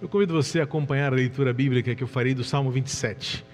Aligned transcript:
Eu 0.00 0.08
convido 0.08 0.32
você 0.32 0.60
a 0.60 0.62
acompanhar 0.62 1.12
a 1.12 1.16
leitura 1.16 1.52
bíblica 1.52 1.92
que 1.92 2.04
eu 2.04 2.06
farei 2.06 2.32
do 2.32 2.44
Salmo 2.44 2.70
27. 2.70 3.44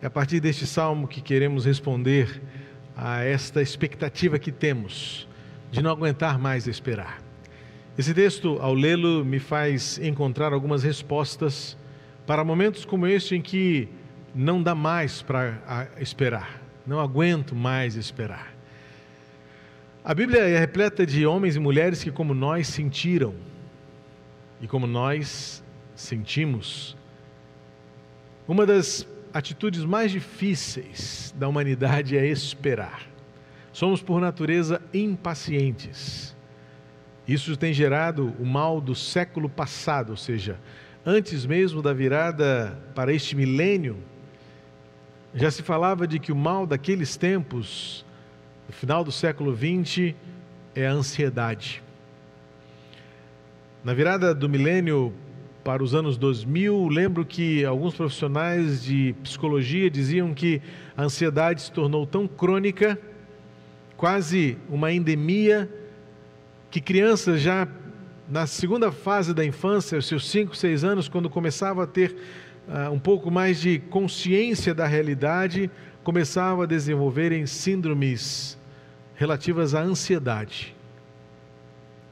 É 0.00 0.06
a 0.06 0.10
partir 0.10 0.38
deste 0.38 0.64
salmo 0.64 1.08
que 1.08 1.20
queremos 1.20 1.64
responder 1.64 2.40
a 2.96 3.24
esta 3.24 3.60
expectativa 3.60 4.38
que 4.38 4.52
temos 4.52 5.26
de 5.72 5.82
não 5.82 5.90
aguentar 5.90 6.38
mais 6.38 6.68
esperar. 6.68 7.20
Esse 7.98 8.14
texto, 8.14 8.58
ao 8.60 8.74
lê-lo, 8.74 9.24
me 9.24 9.40
faz 9.40 9.98
encontrar 9.98 10.52
algumas 10.52 10.84
respostas 10.84 11.76
para 12.24 12.44
momentos 12.44 12.84
como 12.84 13.04
este 13.04 13.34
em 13.34 13.42
que 13.42 13.88
não 14.32 14.62
dá 14.62 14.76
mais 14.76 15.20
para 15.20 15.88
esperar, 15.98 16.62
não 16.86 17.00
aguento 17.00 17.56
mais 17.56 17.96
esperar. 17.96 18.54
A 20.04 20.14
Bíblia 20.14 20.42
é 20.42 20.60
repleta 20.60 21.04
de 21.04 21.26
homens 21.26 21.56
e 21.56 21.58
mulheres 21.58 22.04
que, 22.04 22.12
como 22.12 22.34
nós, 22.34 22.68
sentiram 22.68 23.34
e 24.60 24.68
como 24.68 24.86
nós 24.86 25.60
sentimos. 26.00 26.96
Uma 28.46 28.64
das 28.64 29.06
atitudes 29.34 29.84
mais 29.84 30.10
difíceis 30.10 31.34
da 31.36 31.48
humanidade 31.48 32.16
é 32.16 32.26
esperar. 32.26 33.06
Somos, 33.72 34.02
por 34.02 34.20
natureza, 34.20 34.80
impacientes. 34.94 36.34
Isso 37.26 37.56
tem 37.56 37.72
gerado 37.72 38.34
o 38.38 38.46
mal 38.46 38.80
do 38.80 38.94
século 38.94 39.48
passado, 39.48 40.10
ou 40.10 40.16
seja, 40.16 40.58
antes 41.04 41.44
mesmo 41.44 41.82
da 41.82 41.92
virada 41.92 42.78
para 42.94 43.12
este 43.12 43.36
milênio, 43.36 43.98
já 45.34 45.50
se 45.50 45.62
falava 45.62 46.06
de 46.06 46.18
que 46.18 46.32
o 46.32 46.36
mal 46.36 46.66
daqueles 46.66 47.16
tempos, 47.16 48.04
no 48.66 48.72
final 48.72 49.04
do 49.04 49.12
século 49.12 49.54
XX, 49.54 50.14
é 50.74 50.86
a 50.86 50.92
ansiedade. 50.92 51.82
Na 53.84 53.92
virada 53.92 54.34
do 54.34 54.48
milênio 54.48 55.12
para 55.68 55.84
os 55.84 55.94
anos 55.94 56.16
2000, 56.16 56.88
lembro 56.88 57.26
que 57.26 57.62
alguns 57.62 57.94
profissionais 57.94 58.82
de 58.82 59.14
psicologia 59.22 59.90
diziam 59.90 60.32
que 60.32 60.62
a 60.96 61.02
ansiedade 61.02 61.60
se 61.60 61.70
tornou 61.70 62.06
tão 62.06 62.26
crônica, 62.26 62.98
quase 63.94 64.56
uma 64.70 64.90
endemia, 64.90 65.68
que 66.70 66.80
crianças 66.80 67.42
já 67.42 67.68
na 68.26 68.46
segunda 68.46 68.90
fase 68.90 69.34
da 69.34 69.44
infância, 69.44 69.98
os 69.98 70.06
seus 70.06 70.30
5, 70.30 70.56
6 70.56 70.84
anos, 70.84 71.06
quando 71.06 71.28
começavam 71.28 71.82
a 71.82 71.86
ter 71.86 72.16
uh, 72.66 72.90
um 72.90 72.98
pouco 72.98 73.30
mais 73.30 73.60
de 73.60 73.78
consciência 73.78 74.72
da 74.74 74.86
realidade, 74.86 75.70
começavam 76.02 76.62
a 76.62 76.66
desenvolverem 76.66 77.44
síndromes 77.44 78.58
relativas 79.14 79.74
à 79.74 79.82
ansiedade. 79.82 80.74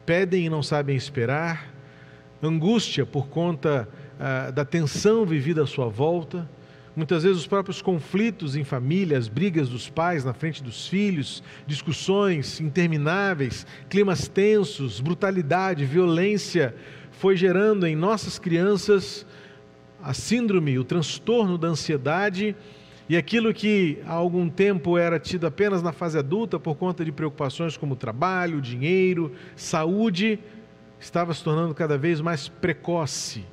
Pedem 0.05 0.45
e 0.45 0.50
não 0.50 0.62
sabem 0.62 0.95
esperar, 0.95 1.75
angústia 2.42 3.06
por 3.06 3.29
conta 3.29 3.89
ah, 4.19 4.51
da 4.51 4.65
tensão 4.65 5.25
vivida 5.25 5.62
à 5.62 5.67
sua 5.67 5.89
volta, 5.89 6.48
muitas 6.95 7.23
vezes 7.23 7.39
os 7.39 7.47
próprios 7.47 7.83
conflitos 7.83 8.56
em 8.56 8.65
família, 8.65 9.19
as 9.19 9.29
brigas 9.29 9.69
dos 9.69 9.89
pais 9.89 10.25
na 10.25 10.33
frente 10.33 10.62
dos 10.62 10.87
filhos, 10.89 11.42
discussões 11.67 12.61
intermináveis, 12.61 13.67
climas 13.89 14.29
tensos, 14.29 15.01
brutalidade, 15.01 15.84
violência, 15.84 16.75
foi 17.11 17.37
gerando 17.37 17.87
em 17.87 17.95
nossas 17.95 18.39
crianças 18.39 19.27
a 20.03 20.14
síndrome, 20.14 20.79
o 20.79 20.84
transtorno 20.84 21.59
da 21.59 21.69
ansiedade 21.69 22.55
e 23.09 23.17
aquilo 23.17 23.55
que 23.55 23.98
há 24.05 24.12
algum 24.12 24.48
tempo 24.48 24.98
era 24.98 25.19
tido 25.19 25.47
apenas 25.47 25.83
na 25.83 25.92
fase 25.92 26.19
adulta 26.19 26.59
por 26.59 26.75
conta 26.75 27.05
de 27.05 27.12
preocupações 27.12 27.77
como 27.77 27.95
trabalho, 27.95 28.61
dinheiro, 28.61 29.33
saúde, 29.55 30.41
estava 30.98 31.34
se 31.34 31.42
tornando 31.42 31.75
cada 31.75 31.97
vez 31.98 32.20
mais 32.20 32.48
precoce. 32.48 33.44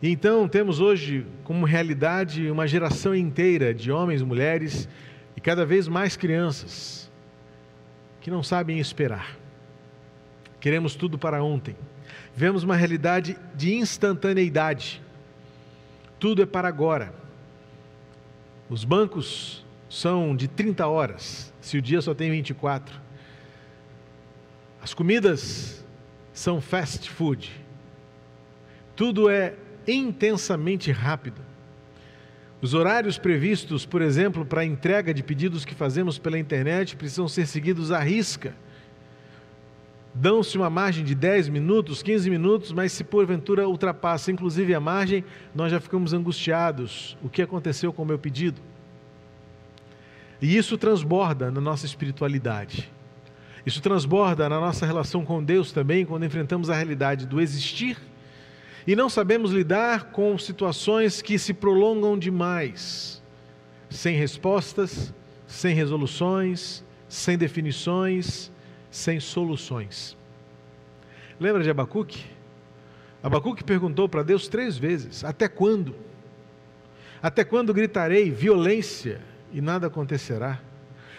E 0.00 0.10
então 0.10 0.48
temos 0.48 0.80
hoje 0.80 1.26
como 1.44 1.66
realidade 1.66 2.50
uma 2.50 2.66
geração 2.66 3.14
inteira 3.14 3.74
de 3.74 3.90
homens, 3.90 4.22
mulheres 4.22 4.88
e 5.36 5.40
cada 5.40 5.66
vez 5.66 5.88
mais 5.88 6.16
crianças 6.16 7.10
que 8.20 8.30
não 8.30 8.42
sabem 8.42 8.78
esperar. 8.78 9.36
Queremos 10.60 10.94
tudo 10.94 11.18
para 11.18 11.42
ontem. 11.42 11.76
Vemos 12.34 12.62
uma 12.62 12.76
realidade 12.76 13.36
de 13.54 13.74
instantaneidade. 13.74 15.02
Tudo 16.18 16.42
é 16.42 16.46
para 16.46 16.68
agora. 16.68 17.12
Os 18.68 18.84
bancos 18.84 19.64
são 19.88 20.36
de 20.36 20.46
30 20.46 20.86
horas, 20.86 21.52
se 21.60 21.78
o 21.78 21.82
dia 21.82 22.00
só 22.02 22.14
tem 22.14 22.30
24. 22.30 22.94
As 24.82 24.92
comidas 24.94 25.84
são 26.38 26.60
fast 26.60 27.10
food. 27.10 27.50
Tudo 28.94 29.28
é 29.28 29.56
intensamente 29.88 30.92
rápido. 30.92 31.42
Os 32.62 32.74
horários 32.74 33.18
previstos, 33.18 33.84
por 33.84 34.00
exemplo, 34.00 34.44
para 34.44 34.60
a 34.60 34.64
entrega 34.64 35.12
de 35.12 35.20
pedidos 35.20 35.64
que 35.64 35.74
fazemos 35.74 36.16
pela 36.16 36.38
internet 36.38 36.94
precisam 36.94 37.26
ser 37.26 37.44
seguidos 37.46 37.90
à 37.90 37.98
risca. 37.98 38.54
Dão-se 40.14 40.56
uma 40.56 40.70
margem 40.70 41.04
de 41.04 41.12
10 41.12 41.48
minutos, 41.48 42.04
15 42.04 42.30
minutos, 42.30 42.72
mas 42.72 42.92
se 42.92 43.02
porventura 43.02 43.68
ultrapassa 43.68 44.30
inclusive 44.30 44.72
a 44.74 44.80
margem, 44.80 45.24
nós 45.52 45.72
já 45.72 45.80
ficamos 45.80 46.12
angustiados. 46.12 47.18
O 47.20 47.28
que 47.28 47.42
aconteceu 47.42 47.92
com 47.92 48.02
o 48.02 48.06
meu 48.06 48.18
pedido? 48.18 48.60
E 50.40 50.56
isso 50.56 50.78
transborda 50.78 51.50
na 51.50 51.60
nossa 51.60 51.84
espiritualidade. 51.84 52.88
Isso 53.66 53.80
transborda 53.82 54.48
na 54.48 54.60
nossa 54.60 54.86
relação 54.86 55.24
com 55.24 55.42
Deus 55.42 55.72
também, 55.72 56.06
quando 56.06 56.24
enfrentamos 56.24 56.70
a 56.70 56.74
realidade 56.74 57.26
do 57.26 57.40
existir 57.40 57.96
e 58.88 58.96
não 58.96 59.10
sabemos 59.10 59.52
lidar 59.52 60.12
com 60.12 60.38
situações 60.38 61.20
que 61.20 61.38
se 61.38 61.52
prolongam 61.52 62.18
demais, 62.18 63.22
sem 63.90 64.16
respostas, 64.16 65.12
sem 65.46 65.74
resoluções, 65.74 66.82
sem 67.06 67.36
definições, 67.36 68.50
sem 68.90 69.20
soluções. 69.20 70.16
Lembra 71.38 71.62
de 71.62 71.68
Abacuque? 71.68 72.24
Abacuque 73.22 73.62
perguntou 73.62 74.08
para 74.08 74.22
Deus 74.22 74.48
três 74.48 74.78
vezes: 74.78 75.22
Até 75.22 75.48
quando? 75.48 75.94
Até 77.22 77.44
quando 77.44 77.74
gritarei 77.74 78.30
violência 78.30 79.20
e 79.52 79.60
nada 79.60 79.88
acontecerá? 79.88 80.60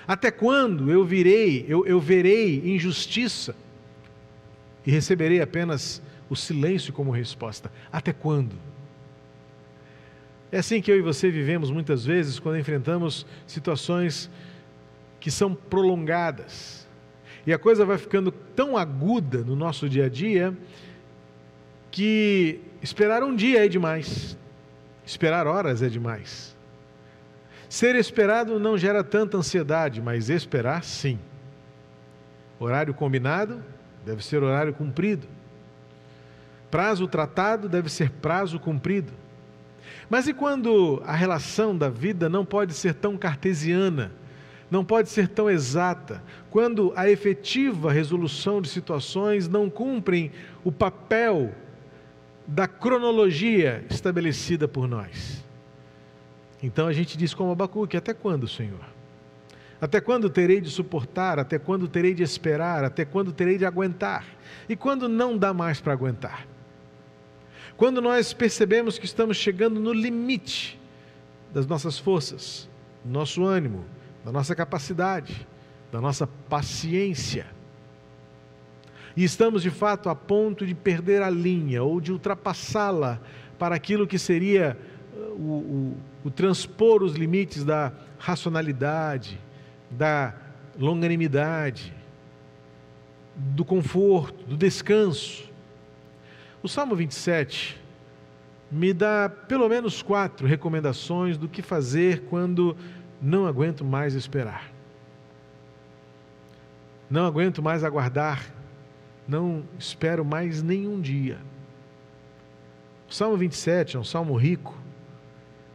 Até 0.09 0.31
quando 0.31 0.89
eu 0.89 1.05
virei, 1.05 1.63
eu, 1.69 1.85
eu 1.85 1.99
verei 1.99 2.73
injustiça 2.73 3.55
e 4.83 4.89
receberei 4.89 5.39
apenas 5.39 6.01
o 6.27 6.35
silêncio 6.35 6.91
como 6.91 7.11
resposta? 7.11 7.71
Até 7.91 8.11
quando? 8.11 8.55
É 10.51 10.57
assim 10.57 10.81
que 10.81 10.91
eu 10.91 10.97
e 10.97 11.01
você 11.03 11.29
vivemos 11.29 11.69
muitas 11.69 12.03
vezes 12.03 12.39
quando 12.39 12.57
enfrentamos 12.57 13.23
situações 13.45 14.31
que 15.19 15.29
são 15.29 15.53
prolongadas. 15.53 16.87
E 17.45 17.53
a 17.53 17.59
coisa 17.59 17.85
vai 17.85 17.99
ficando 17.99 18.31
tão 18.31 18.75
aguda 18.75 19.43
no 19.43 19.55
nosso 19.55 19.87
dia 19.87 20.05
a 20.05 20.09
dia 20.09 20.57
que 21.91 22.59
esperar 22.81 23.21
um 23.21 23.35
dia 23.35 23.63
é 23.63 23.67
demais, 23.67 24.35
esperar 25.05 25.45
horas 25.45 25.83
é 25.83 25.87
demais. 25.87 26.57
Ser 27.69 27.95
esperado 27.95 28.59
não 28.59 28.75
gera 28.75 29.03
tanta 29.03 29.37
ansiedade, 29.37 30.01
mas 30.01 30.27
esperar 30.27 30.83
sim. 30.83 31.19
Horário 32.59 32.95
combinado 32.95 33.63
deve 34.03 34.25
ser 34.25 34.41
horário 34.41 34.73
cumprido. 34.73 35.27
Prazo 36.71 37.07
tratado 37.07 37.69
deve 37.69 37.87
ser 37.87 38.09
prazo 38.09 38.59
cumprido. 38.59 39.13
Mas 40.09 40.27
e 40.27 40.33
quando 40.33 41.01
a 41.05 41.13
relação 41.13 41.77
da 41.77 41.89
vida 41.89 42.27
não 42.27 42.43
pode 42.43 42.73
ser 42.73 42.95
tão 42.95 43.15
cartesiana, 43.15 44.11
não 44.69 44.83
pode 44.83 45.09
ser 45.09 45.27
tão 45.27 45.49
exata, 45.49 46.23
quando 46.49 46.91
a 46.95 47.09
efetiva 47.09 47.91
resolução 47.91 48.61
de 48.61 48.69
situações 48.69 49.47
não 49.47 49.69
cumprem 49.69 50.31
o 50.63 50.71
papel 50.71 51.51
da 52.47 52.67
cronologia 52.67 53.85
estabelecida 53.89 54.67
por 54.67 54.87
nós? 54.87 55.43
Então 56.61 56.87
a 56.87 56.93
gente 56.93 57.17
diz 57.17 57.33
como 57.33 57.51
Abacuque: 57.51 57.97
Até 57.97 58.13
quando, 58.13 58.47
Senhor? 58.47 58.85
Até 59.81 60.01
quando 60.01 60.29
terei 60.29 60.59
de 60.59 60.69
suportar? 60.69 61.39
Até 61.39 61.57
quando 61.57 61.87
terei 61.87 62.13
de 62.13 62.21
esperar? 62.21 62.83
Até 62.83 63.05
quando 63.05 63.31
terei 63.31 63.57
de 63.57 63.65
aguentar? 63.65 64.25
E 64.67 64.75
quando 64.75 65.07
não 65.07 65.37
dá 65.37 65.53
mais 65.53 65.79
para 65.79 65.93
aguentar? 65.93 66.45
Quando 67.77 68.01
nós 68.01 68.33
percebemos 68.33 68.99
que 68.99 69.05
estamos 69.05 69.37
chegando 69.37 69.79
no 69.79 69.93
limite 69.93 70.77
das 71.53 71.65
nossas 71.65 71.97
forças, 71.97 72.67
do 73.05 73.11
nosso 73.11 73.45
ânimo, 73.45 73.85
da 74.25 74.33
nossa 74.33 74.53
capacidade, 74.53 75.47
da 75.89 76.01
nossa 76.01 76.27
paciência, 76.27 77.47
e 79.15 79.23
estamos 79.23 79.63
de 79.63 79.69
fato 79.69 80.09
a 80.09 80.15
ponto 80.15 80.65
de 80.65 80.75
perder 80.75 81.21
a 81.21 81.29
linha 81.29 81.81
ou 81.81 82.01
de 82.01 82.11
ultrapassá-la 82.11 83.19
para 83.57 83.75
aquilo 83.75 84.05
que 84.05 84.19
seria 84.19 84.77
o, 85.37 85.41
o, 85.41 85.97
o 86.23 86.29
transpor 86.29 87.03
os 87.03 87.13
limites 87.13 87.63
da 87.63 87.91
racionalidade, 88.17 89.39
da 89.89 90.33
longanimidade, 90.77 91.93
do 93.35 93.63
conforto, 93.63 94.45
do 94.45 94.57
descanso. 94.57 95.49
O 96.61 96.67
Salmo 96.67 96.95
27 96.95 97.79
me 98.71 98.93
dá 98.93 99.29
pelo 99.29 99.67
menos 99.67 100.01
quatro 100.01 100.45
recomendações 100.45 101.37
do 101.37 101.47
que 101.47 101.61
fazer 101.61 102.23
quando 102.29 102.75
não 103.21 103.47
aguento 103.47 103.83
mais 103.83 104.13
esperar. 104.13 104.71
Não 107.09 107.25
aguento 107.25 107.61
mais 107.61 107.83
aguardar. 107.83 108.53
Não 109.27 109.63
espero 109.77 110.23
mais 110.23 110.61
nenhum 110.61 110.99
dia. 110.99 111.39
O 113.09 113.13
Salmo 113.13 113.37
27 113.37 113.97
é 113.97 113.99
um 113.99 114.03
salmo 114.03 114.35
rico, 114.35 114.77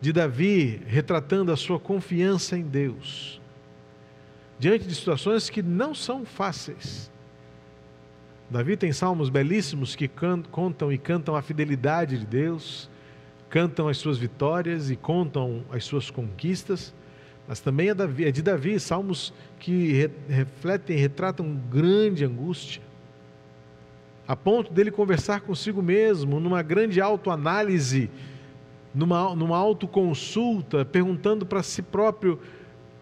de 0.05 0.13
Davi 0.13 0.83
retratando 0.87 1.51
a 1.51 1.57
sua 1.57 1.81
confiança 1.81 2.59
em 2.59 2.63
Deus, 2.63 3.41
diante 4.59 4.87
de 4.87 4.95
situações 4.95 5.49
que 5.49 5.63
não 5.63 5.95
são 5.95 6.27
fáceis. 6.27 7.11
Davi 8.51 8.77
tem 8.77 8.93
salmos 8.93 9.31
belíssimos 9.31 9.97
que 9.97 10.07
contam 10.51 10.93
e 10.93 10.99
cantam 10.99 11.35
a 11.35 11.41
fidelidade 11.41 12.19
de 12.19 12.27
Deus, 12.27 12.91
cantam 13.49 13.89
as 13.89 13.97
suas 13.97 14.19
vitórias 14.19 14.91
e 14.91 14.97
contam 14.97 15.65
as 15.71 15.87
suas 15.87 16.11
conquistas, 16.11 16.95
mas 17.49 17.61
também 17.61 17.89
é, 17.89 18.29
é 18.29 18.31
de 18.31 18.43
Davi 18.43 18.79
salmos 18.79 19.33
que 19.59 19.91
re, 19.93 20.11
refletem 20.29 20.99
e 20.99 21.01
retratam 21.01 21.59
grande 21.71 22.27
angústia, 22.27 22.83
a 24.29 24.37
ponto 24.37 24.71
dele 24.71 24.91
conversar 24.91 25.41
consigo 25.41 25.81
mesmo, 25.81 26.39
numa 26.41 26.61
grande 26.61 27.01
autoanálise, 27.01 28.11
numa, 28.95 29.35
numa 29.35 29.57
autoconsulta, 29.57 30.85
perguntando 30.85 31.45
para 31.45 31.63
si 31.63 31.83
próprio: 31.83 32.39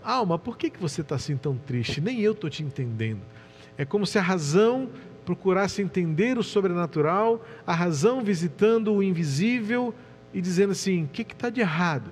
Alma, 0.03 0.39
por 0.39 0.57
que, 0.57 0.71
que 0.71 0.81
você 0.81 1.03
está 1.03 1.17
assim 1.17 1.37
tão 1.37 1.57
triste? 1.57 2.01
Nem 2.01 2.21
eu 2.21 2.33
estou 2.33 2.49
te 2.49 2.63
entendendo. 2.63 3.21
É 3.77 3.85
como 3.85 4.07
se 4.07 4.19
a 4.19 4.23
razão 4.23 4.89
procurasse 5.25 5.83
entender 5.83 6.39
o 6.39 6.43
sobrenatural, 6.43 7.45
a 7.67 7.75
razão 7.75 8.23
visitando 8.23 8.93
o 8.93 9.03
invisível 9.03 9.95
e 10.33 10.41
dizendo 10.41 10.73
assim: 10.73 11.05
o 11.05 11.09
que 11.09 11.23
está 11.23 11.51
de 11.51 11.61
errado? 11.61 12.11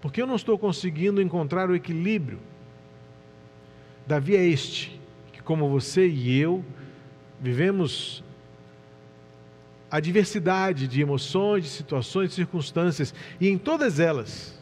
Porque 0.00 0.22
eu 0.22 0.26
não 0.26 0.36
estou 0.36 0.58
conseguindo 0.58 1.20
encontrar 1.20 1.68
o 1.68 1.74
equilíbrio. 1.74 2.38
Davi 4.06 4.36
é 4.36 4.44
este, 4.44 4.98
que 5.32 5.42
como 5.42 5.68
você 5.68 6.08
e 6.08 6.38
eu, 6.38 6.64
vivemos 7.40 8.24
a 9.90 10.00
diversidade 10.00 10.86
de 10.86 11.00
emoções, 11.00 11.64
de 11.64 11.70
situações, 11.70 12.30
de 12.30 12.34
circunstâncias, 12.34 13.14
e 13.40 13.48
em 13.48 13.56
todas 13.56 13.98
elas 13.98 14.58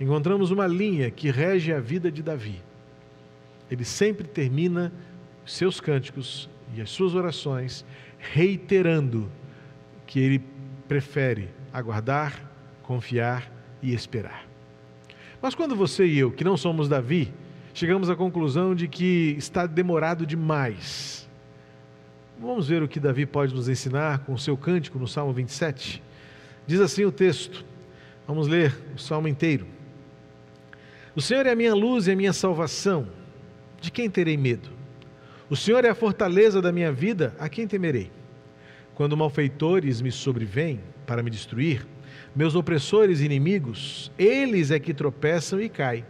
encontramos 0.00 0.50
uma 0.50 0.66
linha 0.66 1.10
que 1.10 1.30
rege 1.30 1.72
a 1.72 1.80
vida 1.80 2.10
de 2.10 2.22
Davi. 2.22 2.62
Ele 3.70 3.84
sempre 3.84 4.26
termina 4.26 4.92
seus 5.44 5.80
cânticos 5.80 6.48
e 6.74 6.80
as 6.80 6.90
suas 6.90 7.14
orações, 7.14 7.84
reiterando 8.18 9.30
que 10.06 10.20
ele 10.20 10.42
prefere 10.88 11.50
aguardar, 11.72 12.50
confiar 12.82 13.50
e 13.82 13.92
esperar. 13.92 14.46
Mas 15.40 15.54
quando 15.54 15.76
você 15.76 16.06
e 16.06 16.18
eu, 16.18 16.30
que 16.30 16.44
não 16.44 16.56
somos 16.56 16.88
Davi, 16.88 17.32
chegamos 17.74 18.08
à 18.08 18.16
conclusão 18.16 18.74
de 18.74 18.88
que 18.88 19.34
está 19.36 19.66
demorado 19.66 20.24
demais, 20.26 21.25
vamos 22.38 22.68
ver 22.68 22.82
o 22.82 22.88
que 22.88 23.00
Davi 23.00 23.26
pode 23.26 23.54
nos 23.54 23.68
ensinar 23.68 24.20
com 24.20 24.34
o 24.34 24.38
seu 24.38 24.56
cântico 24.56 24.98
no 24.98 25.08
Salmo 25.08 25.32
27. 25.32 26.02
Diz 26.66 26.80
assim 26.80 27.04
o 27.04 27.12
texto, 27.12 27.64
vamos 28.26 28.46
ler 28.46 28.76
o 28.94 28.98
salmo 28.98 29.28
inteiro. 29.28 29.66
O 31.14 31.20
Senhor 31.22 31.46
é 31.46 31.52
a 31.52 31.56
minha 31.56 31.74
luz 31.74 32.06
e 32.06 32.12
a 32.12 32.16
minha 32.16 32.32
salvação, 32.32 33.08
de 33.80 33.90
quem 33.90 34.10
terei 34.10 34.36
medo? 34.36 34.68
O 35.48 35.56
Senhor 35.56 35.84
é 35.84 35.88
a 35.88 35.94
fortaleza 35.94 36.60
da 36.60 36.72
minha 36.72 36.92
vida, 36.92 37.34
a 37.38 37.48
quem 37.48 37.66
temerei? 37.66 38.10
Quando 38.94 39.16
malfeitores 39.16 40.02
me 40.02 40.10
sobrevêm 40.10 40.80
para 41.06 41.22
me 41.22 41.30
destruir, 41.30 41.86
meus 42.34 42.54
opressores 42.54 43.20
e 43.20 43.24
inimigos, 43.24 44.10
eles 44.18 44.70
é 44.70 44.78
que 44.78 44.92
tropeçam 44.92 45.60
e 45.60 45.68
caem. 45.68 46.04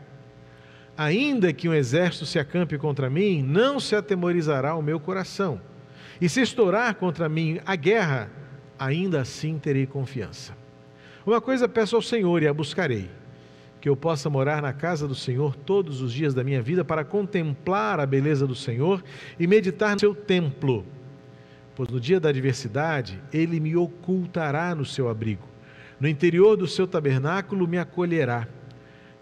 Ainda 0.96 1.52
que 1.52 1.69
um 1.69 1.75
exército 1.75 2.25
se 2.25 2.38
acampe 2.38 2.78
contra 2.78 3.11
mim, 3.11 3.43
não 3.43 3.78
se 3.78 3.94
atemorizará 3.94 4.75
o 4.75 4.82
meu 4.82 4.99
coração. 4.99 5.61
E 6.20 6.28
se 6.28 6.40
estourar 6.40 6.94
contra 6.94 7.28
mim 7.28 7.60
a 7.64 7.76
guerra, 7.76 8.30
ainda 8.78 9.20
assim 9.20 9.58
terei 9.58 9.86
confiança. 9.86 10.56
Uma 11.26 11.40
coisa 11.40 11.68
peço 11.68 11.96
ao 11.96 12.02
Senhor 12.02 12.42
e 12.42 12.48
a 12.48 12.54
buscarei 12.54 13.10
que 13.86 13.88
eu 13.88 13.96
possa 13.96 14.28
morar 14.28 14.60
na 14.60 14.72
casa 14.72 15.06
do 15.06 15.14
Senhor 15.14 15.54
todos 15.54 16.00
os 16.00 16.12
dias 16.12 16.34
da 16.34 16.42
minha 16.42 16.60
vida 16.60 16.84
para 16.84 17.04
contemplar 17.04 18.00
a 18.00 18.04
beleza 18.04 18.44
do 18.44 18.54
Senhor 18.54 19.00
e 19.38 19.46
meditar 19.46 19.94
no 19.94 20.00
seu 20.00 20.12
templo. 20.12 20.84
Pois 21.72 21.88
no 21.88 22.00
dia 22.00 22.18
da 22.18 22.30
adversidade, 22.30 23.22
ele 23.32 23.60
me 23.60 23.76
ocultará 23.76 24.74
no 24.74 24.84
seu 24.84 25.08
abrigo. 25.08 25.46
No 26.00 26.08
interior 26.08 26.56
do 26.56 26.66
seu 26.66 26.86
tabernáculo 26.86 27.68
me 27.68 27.78
acolherá. 27.78 28.48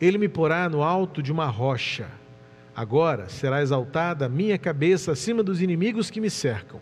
Ele 0.00 0.16
me 0.16 0.30
porá 0.30 0.66
no 0.66 0.82
alto 0.82 1.22
de 1.22 1.30
uma 1.30 1.46
rocha. 1.46 2.06
Agora 2.74 3.28
será 3.28 3.62
exaltada 3.62 4.26
a 4.26 4.28
minha 4.28 4.58
cabeça 4.58 5.12
acima 5.12 5.42
dos 5.42 5.62
inimigos 5.62 6.10
que 6.10 6.20
me 6.20 6.28
cercam. 6.28 6.80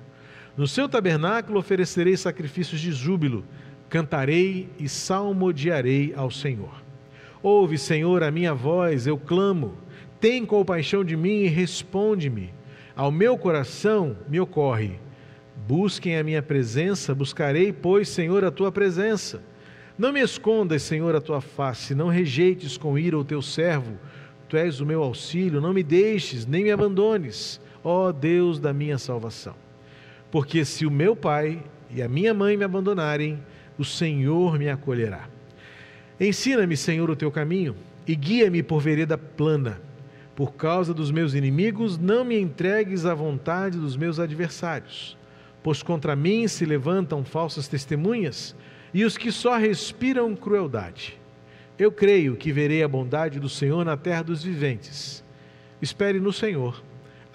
No 0.57 0.67
seu 0.67 0.89
tabernáculo 0.89 1.59
oferecerei 1.59 2.17
sacrifícios 2.17 2.81
de 2.81 2.93
júbilo, 2.93 3.45
cantarei 3.89 4.71
e 4.79 4.89
salmodiarei 4.89 6.15
ao 6.17 6.31
Senhor. 6.31 6.83
Ouve, 7.43 7.77
Senhor, 7.77 8.23
a 8.23 8.31
minha 8.31 8.55
voz, 8.55 9.07
eu 9.07 9.19
clamo. 9.19 9.75
Tem 10.21 10.47
compaixão 10.47 11.05
de 11.05 11.17
mim 11.17 11.43
e 11.43 11.49
responde-me. 11.49 12.55
Ao 12.95 13.11
meu 13.11 13.37
coração 13.37 14.17
me 14.29 14.39
ocorre. 14.39 14.93
Busquem 15.67 16.17
a 16.17 16.25
minha 16.25 16.43
presença, 16.43 17.15
buscarei, 17.15 17.73
pois, 17.73 18.09
Senhor, 18.09 18.45
a 18.45 18.51
tua 18.51 18.73
presença. 18.73 19.43
Não 19.99 20.13
me 20.13 20.21
escondas, 20.21 20.83
Senhor, 20.83 21.15
a 21.15 21.21
tua 21.21 21.41
face, 21.41 21.95
não 21.95 22.09
rejeites 22.09 22.77
com 22.77 22.99
ira 22.99 23.19
o 23.19 23.25
teu 23.25 23.43
servo. 23.43 23.99
Tu 24.53 24.59
és 24.59 24.81
o 24.81 24.85
meu 24.85 25.03
auxílio, 25.03 25.63
não 25.63 25.73
me 25.73 25.83
deixes, 25.83 26.45
nem 26.45 26.65
me 26.65 26.71
abandones, 26.71 27.59
ó 27.83 28.13
Deus 28.13 28.61
da 28.61 28.71
minha 28.71 28.99
salvação. 28.99 29.55
Porque 30.31 30.63
se 30.63 30.85
o 30.85 30.91
meu 30.91 31.17
pai 31.17 31.63
e 31.89 32.03
a 32.03 32.07
minha 32.07 32.35
mãe 32.35 32.55
me 32.55 32.63
abandonarem, 32.63 33.43
o 33.79 33.85
Senhor 33.87 34.59
me 34.59 34.69
acolherá. 34.69 35.27
Ensina-me, 36.21 36.77
Senhor, 36.77 37.09
o 37.09 37.17
teu 37.17 37.31
caminho 37.31 37.75
e 38.07 38.15
guia-me 38.15 38.63
por 38.63 38.83
vereda 38.83 39.17
plana. 39.17 39.81
Por 40.37 40.53
causa 40.53 40.93
dos 40.93 41.11
meus 41.11 41.33
inimigos, 41.33 41.97
não 41.97 42.23
me 42.23 42.39
entregues 42.39 43.07
à 43.07 43.15
vontade 43.15 43.79
dos 43.79 43.97
meus 43.97 44.21
adversários, 44.21 45.17
pois 45.63 45.83
contra 45.83 46.15
mim 46.15 46.47
se 46.47 46.67
levantam 46.67 47.25
falsas 47.25 47.69
testemunhas 47.69 48.55
e 48.93 49.03
os 49.03 49.17
que 49.17 49.33
só 49.33 49.57
respiram 49.57 50.37
crueldade. 50.37 51.22
Eu 51.79 51.91
creio 51.91 52.37
que 52.37 52.53
verei 52.53 52.83
a 52.83 52.89
bondade 52.89 53.41
do 53.41 53.49
Senhor 53.49 53.85
na 53.85 53.97
terra 53.97 54.23
dos 54.23 54.43
viventes. 54.43 55.25
Espere 55.81 56.21
no 56.21 56.33
Senhor, 56.33 56.83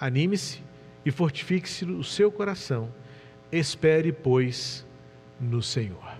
anime-se 0.00 0.62
e 1.04 1.10
fortifique-se 1.10 1.84
o 1.84 2.04
seu 2.04 2.30
coração. 2.30 2.92
Espere, 3.50 4.12
pois, 4.12 4.86
no 5.40 5.62
Senhor. 5.62 6.18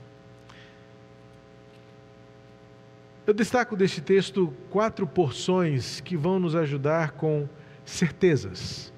Eu 3.26 3.34
destaco 3.34 3.76
deste 3.76 4.00
texto 4.00 4.54
quatro 4.70 5.06
porções 5.06 6.00
que 6.00 6.16
vão 6.16 6.38
nos 6.38 6.56
ajudar 6.56 7.12
com 7.12 7.48
certezas 7.84 8.92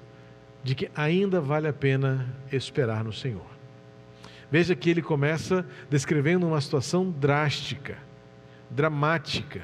de 0.63 0.75
que 0.75 0.89
ainda 0.95 1.41
vale 1.41 1.67
a 1.67 1.73
pena 1.73 2.33
esperar 2.51 3.03
no 3.03 3.11
Senhor. 3.11 3.45
Veja 4.49 4.75
que 4.75 4.89
ele 4.89 5.01
começa 5.01 5.65
descrevendo 5.89 6.47
uma 6.47 6.61
situação 6.61 7.09
drástica, 7.09 7.97
dramática. 8.71 9.61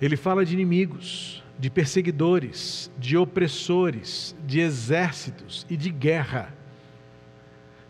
Ele 0.00 0.16
fala 0.16 0.44
de 0.44 0.54
inimigos, 0.54 1.42
de 1.58 1.70
perseguidores, 1.70 2.90
de 2.98 3.16
opressores, 3.16 4.36
de 4.46 4.60
exércitos 4.60 5.66
e 5.70 5.76
de 5.76 5.90
guerra. 5.90 6.54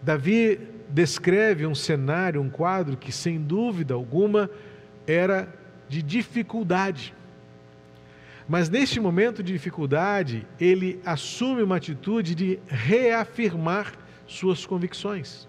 Davi 0.00 0.60
descreve 0.88 1.66
um 1.66 1.75
cenário, 1.75 2.40
um 2.40 2.48
quadro 2.48 2.96
que, 2.96 3.10
sem 3.10 3.40
dúvida 3.40 3.94
alguma, 3.94 4.48
era 5.06 5.52
de 5.88 6.00
dificuldade. 6.02 7.12
Mas 8.48 8.68
neste 8.68 9.00
momento 9.00 9.42
de 9.42 9.52
dificuldade, 9.52 10.46
ele 10.60 11.00
assume 11.04 11.62
uma 11.62 11.76
atitude 11.76 12.34
de 12.34 12.60
reafirmar 12.68 13.92
suas 14.26 14.64
convicções. 14.64 15.48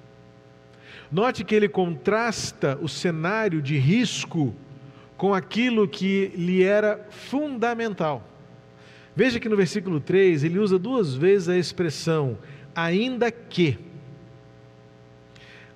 Note 1.12 1.44
que 1.44 1.56
ele 1.56 1.70
contrasta 1.70 2.78
o 2.82 2.88
cenário 2.88 3.62
de 3.62 3.78
risco 3.78 4.56
com 5.16 5.34
aquilo 5.34 5.88
que 5.88 6.28
lhe 6.36 6.64
era 6.64 7.06
fundamental. 7.10 8.24
Veja 9.16 9.40
que 9.40 9.50
no 9.50 9.58
versículo 9.58 10.00
3 10.00 10.44
ele 10.44 10.60
usa 10.60 10.78
duas 10.78 11.16
vezes 11.16 11.50
a 11.50 11.58
expressão 11.58 12.38
ainda 12.76 13.32
que. 13.32 13.80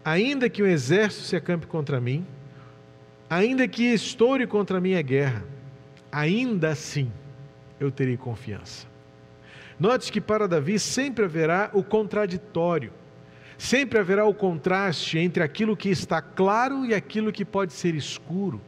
Ainda 0.03 0.49
que 0.49 0.61
um 0.61 0.67
exército 0.67 1.23
se 1.23 1.35
acampe 1.35 1.65
contra 1.65 1.99
mim, 1.99 2.25
Ainda 3.31 3.65
que 3.65 3.83
estoure 3.83 4.45
contra 4.45 4.77
a 4.77 4.81
minha 4.81 5.01
guerra, 5.01 5.45
ainda 6.11 6.67
assim 6.67 7.09
eu 7.79 7.89
terei 7.89 8.17
confiança. 8.17 8.85
Note 9.79 10.11
que 10.11 10.19
para 10.19 10.49
Davi 10.49 10.77
sempre 10.77 11.23
haverá 11.23 11.69
o 11.71 11.81
contraditório, 11.81 12.91
Sempre 13.61 13.99
haverá 13.99 14.25
o 14.25 14.33
contraste 14.33 15.19
entre 15.19 15.43
aquilo 15.43 15.77
que 15.77 15.87
está 15.87 16.19
claro 16.19 16.83
e 16.83 16.95
aquilo 16.95 17.31
que 17.31 17.45
pode 17.45 17.73
ser 17.73 17.93
escuro, 17.93 18.59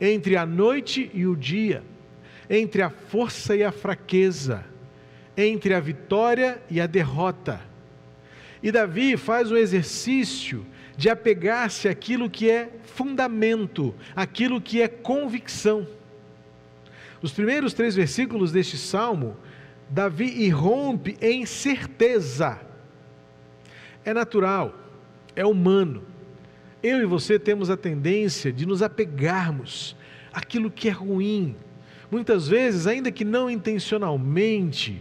entre 0.00 0.38
a 0.38 0.46
noite 0.46 1.10
e 1.12 1.26
o 1.26 1.36
dia, 1.36 1.84
entre 2.48 2.80
a 2.80 2.88
força 2.88 3.54
e 3.54 3.62
a 3.62 3.70
fraqueza, 3.70 4.64
entre 5.36 5.74
a 5.74 5.80
vitória 5.80 6.62
e 6.70 6.80
a 6.80 6.86
derrota. 6.86 7.60
E 8.62 8.72
Davi 8.72 9.18
faz 9.18 9.52
o 9.52 9.56
exercício 9.56 10.64
de 10.96 11.10
apegar-se 11.10 11.86
àquilo 11.86 12.30
que 12.30 12.50
é 12.50 12.70
fundamento, 12.84 13.94
aquilo 14.16 14.62
que 14.62 14.80
é 14.80 14.88
convicção. 14.88 15.86
Os 17.20 17.32
primeiros 17.32 17.74
três 17.74 17.94
versículos 17.94 18.50
deste 18.50 18.78
salmo, 18.78 19.36
Davi 19.90 20.42
irrompe 20.42 21.18
em 21.20 21.44
certeza. 21.44 22.71
É 24.04 24.12
natural, 24.12 24.74
é 25.36 25.44
humano. 25.44 26.02
Eu 26.82 27.00
e 27.00 27.06
você 27.06 27.38
temos 27.38 27.70
a 27.70 27.76
tendência 27.76 28.52
de 28.52 28.66
nos 28.66 28.82
apegarmos 28.82 29.96
àquilo 30.32 30.70
que 30.70 30.88
é 30.88 30.92
ruim. 30.92 31.54
Muitas 32.10 32.48
vezes, 32.48 32.86
ainda 32.86 33.12
que 33.12 33.24
não 33.24 33.48
intencionalmente, 33.48 35.00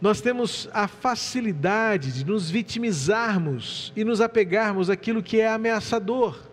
nós 0.00 0.20
temos 0.20 0.68
a 0.72 0.88
facilidade 0.88 2.12
de 2.12 2.24
nos 2.24 2.50
vitimizarmos 2.50 3.92
e 3.94 4.02
nos 4.02 4.20
apegarmos 4.20 4.90
àquilo 4.90 5.22
que 5.22 5.40
é 5.40 5.48
ameaçador. 5.48 6.50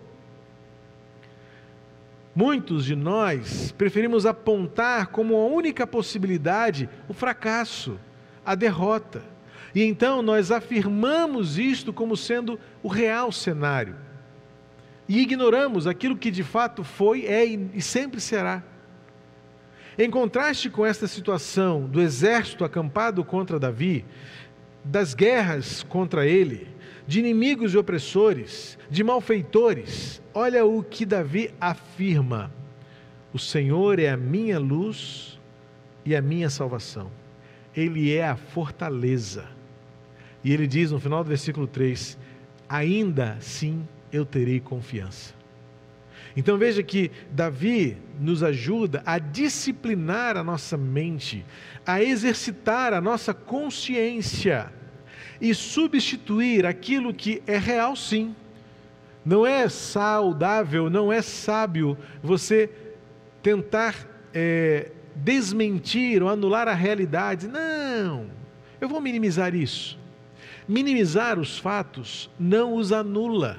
Muitos 2.36 2.86
de 2.86 2.96
nós 2.96 3.72
preferimos 3.72 4.26
apontar 4.26 5.08
como 5.08 5.36
a 5.36 5.48
única 5.48 5.88
possibilidade 5.88 6.88
o 7.08 7.14
fracasso, 7.14 7.98
a 8.46 8.54
derrota. 8.54 9.24
E 9.78 9.84
então 9.84 10.24
nós 10.24 10.50
afirmamos 10.50 11.60
isto 11.60 11.94
como 11.94 12.18
sendo 12.18 12.60
o 12.82 12.88
real 12.88 13.32
cenário. 13.32 13.96
E 15.08 15.20
ignoramos 15.20 15.86
aquilo 15.86 16.18
que 16.18 16.32
de 16.32 16.42
fato 16.42 16.84
foi, 16.84 17.28
é 17.28 17.46
e 17.46 17.80
sempre 17.80 18.20
será. 18.20 18.64
Em 19.96 20.10
contraste 20.10 20.68
com 20.68 20.84
esta 20.84 21.08
situação 21.08 21.88
do 21.88 22.02
exército 22.02 22.66
acampado 22.66 23.24
contra 23.24 23.60
Davi, 23.60 24.04
das 24.84 25.14
guerras 25.14 25.84
contra 25.84 26.26
ele, 26.26 26.68
de 27.06 27.20
inimigos 27.20 27.76
e 27.76 27.78
opressores, 27.78 28.80
de 28.90 29.04
malfeitores, 29.04 30.24
olha 30.34 30.66
o 30.66 30.82
que 30.82 31.06
Davi 31.06 31.54
afirma: 31.62 32.52
O 33.32 33.38
Senhor 33.38 34.00
é 34.00 34.10
a 34.10 34.18
minha 34.18 34.58
luz 34.58 35.40
e 36.04 36.16
a 36.16 36.22
minha 36.22 36.50
salvação, 36.50 37.12
Ele 37.76 38.12
é 38.12 38.28
a 38.28 38.36
fortaleza. 38.36 39.56
E 40.48 40.54
ele 40.54 40.66
diz 40.66 40.92
no 40.92 41.00
final 41.02 41.26
do 41.26 41.28
versículo 41.28 41.68
3: 41.68 42.18
Ainda 42.70 43.34
assim 43.34 43.86
eu 44.14 44.26
terei 44.26 44.62
confiança. 44.62 45.34
Então 46.38 46.58
veja 46.58 46.82
que 46.82 47.12
Davi 47.34 47.98
nos 48.18 48.42
ajuda 48.42 49.04
a 49.06 49.20
disciplinar 49.20 50.38
a 50.38 50.46
nossa 50.46 50.78
mente, 50.78 51.46
a 51.86 52.02
exercitar 52.02 52.94
a 52.94 53.02
nossa 53.02 53.34
consciência 53.34 54.72
e 55.42 55.54
substituir 55.54 56.66
aquilo 56.66 57.14
que 57.14 57.44
é 57.46 57.58
real, 57.58 57.94
sim. 57.98 58.34
Não 59.26 59.46
é 59.46 59.68
saudável, 59.68 60.90
não 60.90 61.12
é 61.12 61.22
sábio 61.22 61.98
você 62.24 62.70
tentar 63.44 63.94
é, 64.34 64.92
desmentir 65.14 66.24
ou 66.24 66.30
anular 66.30 66.70
a 66.70 66.74
realidade. 66.74 67.50
Não, 67.50 68.28
eu 68.80 68.88
vou 68.88 69.02
minimizar 69.02 69.54
isso. 69.54 70.07
Minimizar 70.68 71.40
os 71.40 71.58
fatos 71.58 72.30
não 72.40 72.76
os 72.76 72.92
anula. 72.92 73.58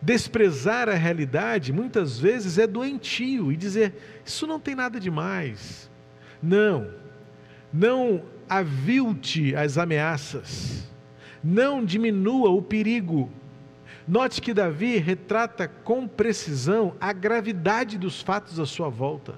Desprezar 0.00 0.88
a 0.88 0.94
realidade 0.94 1.72
muitas 1.72 2.18
vezes 2.18 2.58
é 2.58 2.66
doentio 2.66 3.50
e 3.50 3.56
dizer 3.56 4.20
isso 4.24 4.46
não 4.46 4.60
tem 4.60 4.74
nada 4.74 5.00
de 5.00 5.10
mais. 5.10 5.90
Não, 6.42 6.90
não 7.72 8.22
avilte 8.48 9.54
as 9.56 9.78
ameaças, 9.78 10.86
não 11.42 11.84
diminua 11.84 12.50
o 12.50 12.62
perigo. 12.62 13.30
Note 14.06 14.40
que 14.40 14.54
Davi 14.54 14.98
retrata 14.98 15.66
com 15.66 16.06
precisão 16.06 16.94
a 17.00 17.12
gravidade 17.12 17.98
dos 17.98 18.22
fatos 18.22 18.60
à 18.60 18.66
sua 18.66 18.88
volta. 18.88 19.34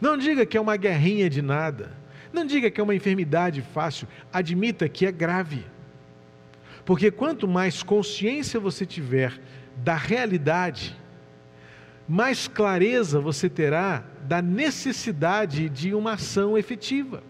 Não 0.00 0.16
diga 0.16 0.46
que 0.46 0.56
é 0.56 0.60
uma 0.60 0.76
guerrinha 0.76 1.28
de 1.28 1.42
nada. 1.42 1.99
Não 2.32 2.44
diga 2.44 2.70
que 2.70 2.80
é 2.80 2.84
uma 2.84 2.94
enfermidade 2.94 3.62
fácil. 3.62 4.06
Admita 4.32 4.88
que 4.88 5.06
é 5.06 5.12
grave. 5.12 5.64
Porque 6.84 7.10
quanto 7.10 7.46
mais 7.46 7.82
consciência 7.82 8.58
você 8.58 8.86
tiver 8.86 9.38
da 9.76 9.94
realidade, 9.94 10.96
mais 12.08 12.48
clareza 12.48 13.20
você 13.20 13.48
terá 13.48 14.04
da 14.22 14.42
necessidade 14.42 15.68
de 15.68 15.94
uma 15.94 16.14
ação 16.14 16.58
efetiva. 16.58 17.22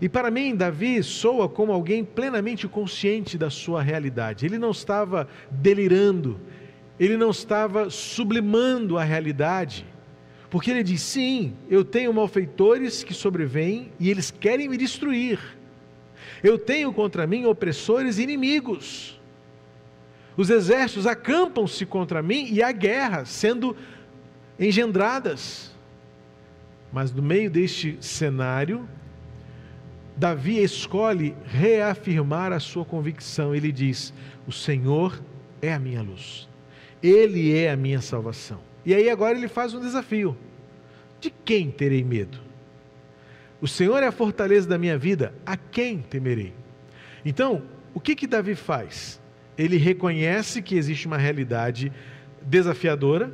E 0.00 0.08
para 0.08 0.30
mim, 0.30 0.54
Davi 0.54 1.02
soa 1.02 1.48
como 1.48 1.72
alguém 1.72 2.04
plenamente 2.04 2.68
consciente 2.68 3.38
da 3.38 3.48
sua 3.48 3.82
realidade. 3.82 4.44
Ele 4.44 4.58
não 4.58 4.70
estava 4.70 5.26
delirando, 5.50 6.38
ele 7.00 7.16
não 7.16 7.30
estava 7.30 7.88
sublimando 7.88 8.98
a 8.98 9.04
realidade, 9.04 9.86
porque 10.50 10.70
ele 10.70 10.82
diz: 10.82 11.02
sim, 11.02 11.54
eu 11.68 11.84
tenho 11.84 12.12
malfeitores 12.12 13.02
que 13.02 13.14
sobrevêm 13.14 13.92
e 13.98 14.10
eles 14.10 14.30
querem 14.30 14.68
me 14.68 14.76
destruir. 14.76 15.38
Eu 16.42 16.58
tenho 16.58 16.92
contra 16.92 17.26
mim 17.26 17.46
opressores 17.46 18.18
e 18.18 18.22
inimigos. 18.22 19.20
Os 20.36 20.50
exércitos 20.50 21.06
acampam-se 21.06 21.86
contra 21.86 22.22
mim 22.22 22.48
e 22.50 22.62
há 22.62 22.70
guerra 22.70 23.24
sendo 23.24 23.76
engendradas. 24.58 25.74
Mas 26.92 27.12
no 27.12 27.22
meio 27.22 27.50
deste 27.50 27.96
cenário, 28.00 28.88
Davi 30.16 30.62
escolhe 30.62 31.34
reafirmar 31.46 32.52
a 32.52 32.60
sua 32.60 32.84
convicção. 32.84 33.54
Ele 33.54 33.72
diz: 33.72 34.12
O 34.46 34.52
Senhor 34.52 35.20
é 35.60 35.72
a 35.72 35.78
minha 35.78 36.02
luz, 36.02 36.48
Ele 37.02 37.54
é 37.54 37.70
a 37.70 37.76
minha 37.76 38.00
salvação. 38.00 38.60
E 38.86 38.94
aí 38.94 39.10
agora 39.10 39.36
ele 39.36 39.48
faz 39.48 39.74
um 39.74 39.80
desafio: 39.80 40.34
De 41.20 41.30
quem 41.44 41.70
terei 41.70 42.02
medo? 42.02 42.38
O 43.60 43.68
Senhor 43.68 44.02
é 44.02 44.06
a 44.06 44.12
fortaleza 44.12 44.66
da 44.66 44.78
minha 44.78 44.96
vida, 44.96 45.34
a 45.44 45.56
quem 45.56 45.98
temerei? 45.98 46.54
Então, 47.24 47.62
o 47.92 48.00
que 48.00 48.14
que 48.14 48.26
Davi 48.26 48.54
faz? 48.54 49.20
Ele 49.58 49.76
reconhece 49.76 50.62
que 50.62 50.76
existe 50.76 51.06
uma 51.06 51.18
realidade 51.18 51.92
desafiadora, 52.40 53.32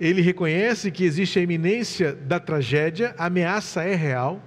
ele 0.00 0.22
reconhece 0.22 0.90
que 0.90 1.04
existe 1.04 1.38
a 1.38 1.42
iminência 1.42 2.14
da 2.14 2.38
tragédia, 2.38 3.14
a 3.18 3.26
ameaça 3.26 3.82
é 3.82 3.94
real 3.94 4.40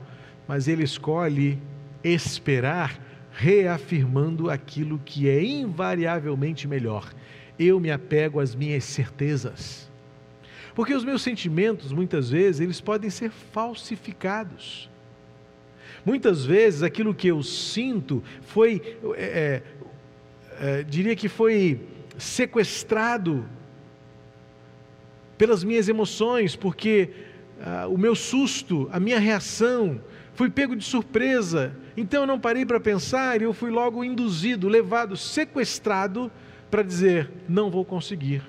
mas 0.48 0.68
ele 0.68 0.84
escolhe 0.84 1.60
esperar, 2.04 3.00
reafirmando 3.32 4.50
aquilo 4.50 5.00
que 5.04 5.30
é 5.30 5.44
invariavelmente 5.44 6.68
melhor. 6.68 7.12
Eu 7.60 7.80
me 7.80 7.92
apego 7.92 8.40
às 8.40 8.56
minhas 8.56 8.86
certezas. 8.86 9.92
Porque 10.78 10.94
os 10.94 11.04
meus 11.04 11.24
sentimentos, 11.24 11.92
muitas 11.92 12.30
vezes, 12.30 12.62
eles 12.62 12.80
podem 12.80 13.10
ser 13.10 13.32
falsificados. 13.32 14.88
Muitas 16.06 16.46
vezes 16.46 16.84
aquilo 16.84 17.16
que 17.16 17.30
eu 17.30 17.42
sinto 17.42 18.24
foi, 18.42 19.00
é, 19.16 19.64
é, 20.62 20.78
é 20.80 20.84
diria 20.84 21.16
que 21.16 21.28
foi 21.28 21.82
sequestrado 22.16 23.44
pelas 25.36 25.64
minhas 25.64 25.90
emoções, 25.90 26.56
porque 26.56 27.10
ah, 27.60 27.88
o 27.88 27.98
meu 27.98 28.14
susto, 28.14 28.88
a 28.92 29.00
minha 29.00 29.18
reação, 29.18 30.00
fui 30.36 30.48
pego 30.48 30.76
de 30.76 30.86
surpresa, 30.86 31.76
então 31.98 32.22
eu 32.22 32.28
não 32.28 32.40
parei 32.40 32.68
para 32.68 32.80
pensar 32.80 33.42
e 33.42 33.46
eu 33.46 33.52
fui 33.52 33.72
logo 33.72 34.04
induzido, 34.04 34.68
levado, 34.68 35.18
sequestrado 35.18 36.32
para 36.70 36.84
dizer: 36.84 37.32
não 37.50 37.72
vou 37.72 37.84
conseguir. 37.84 38.44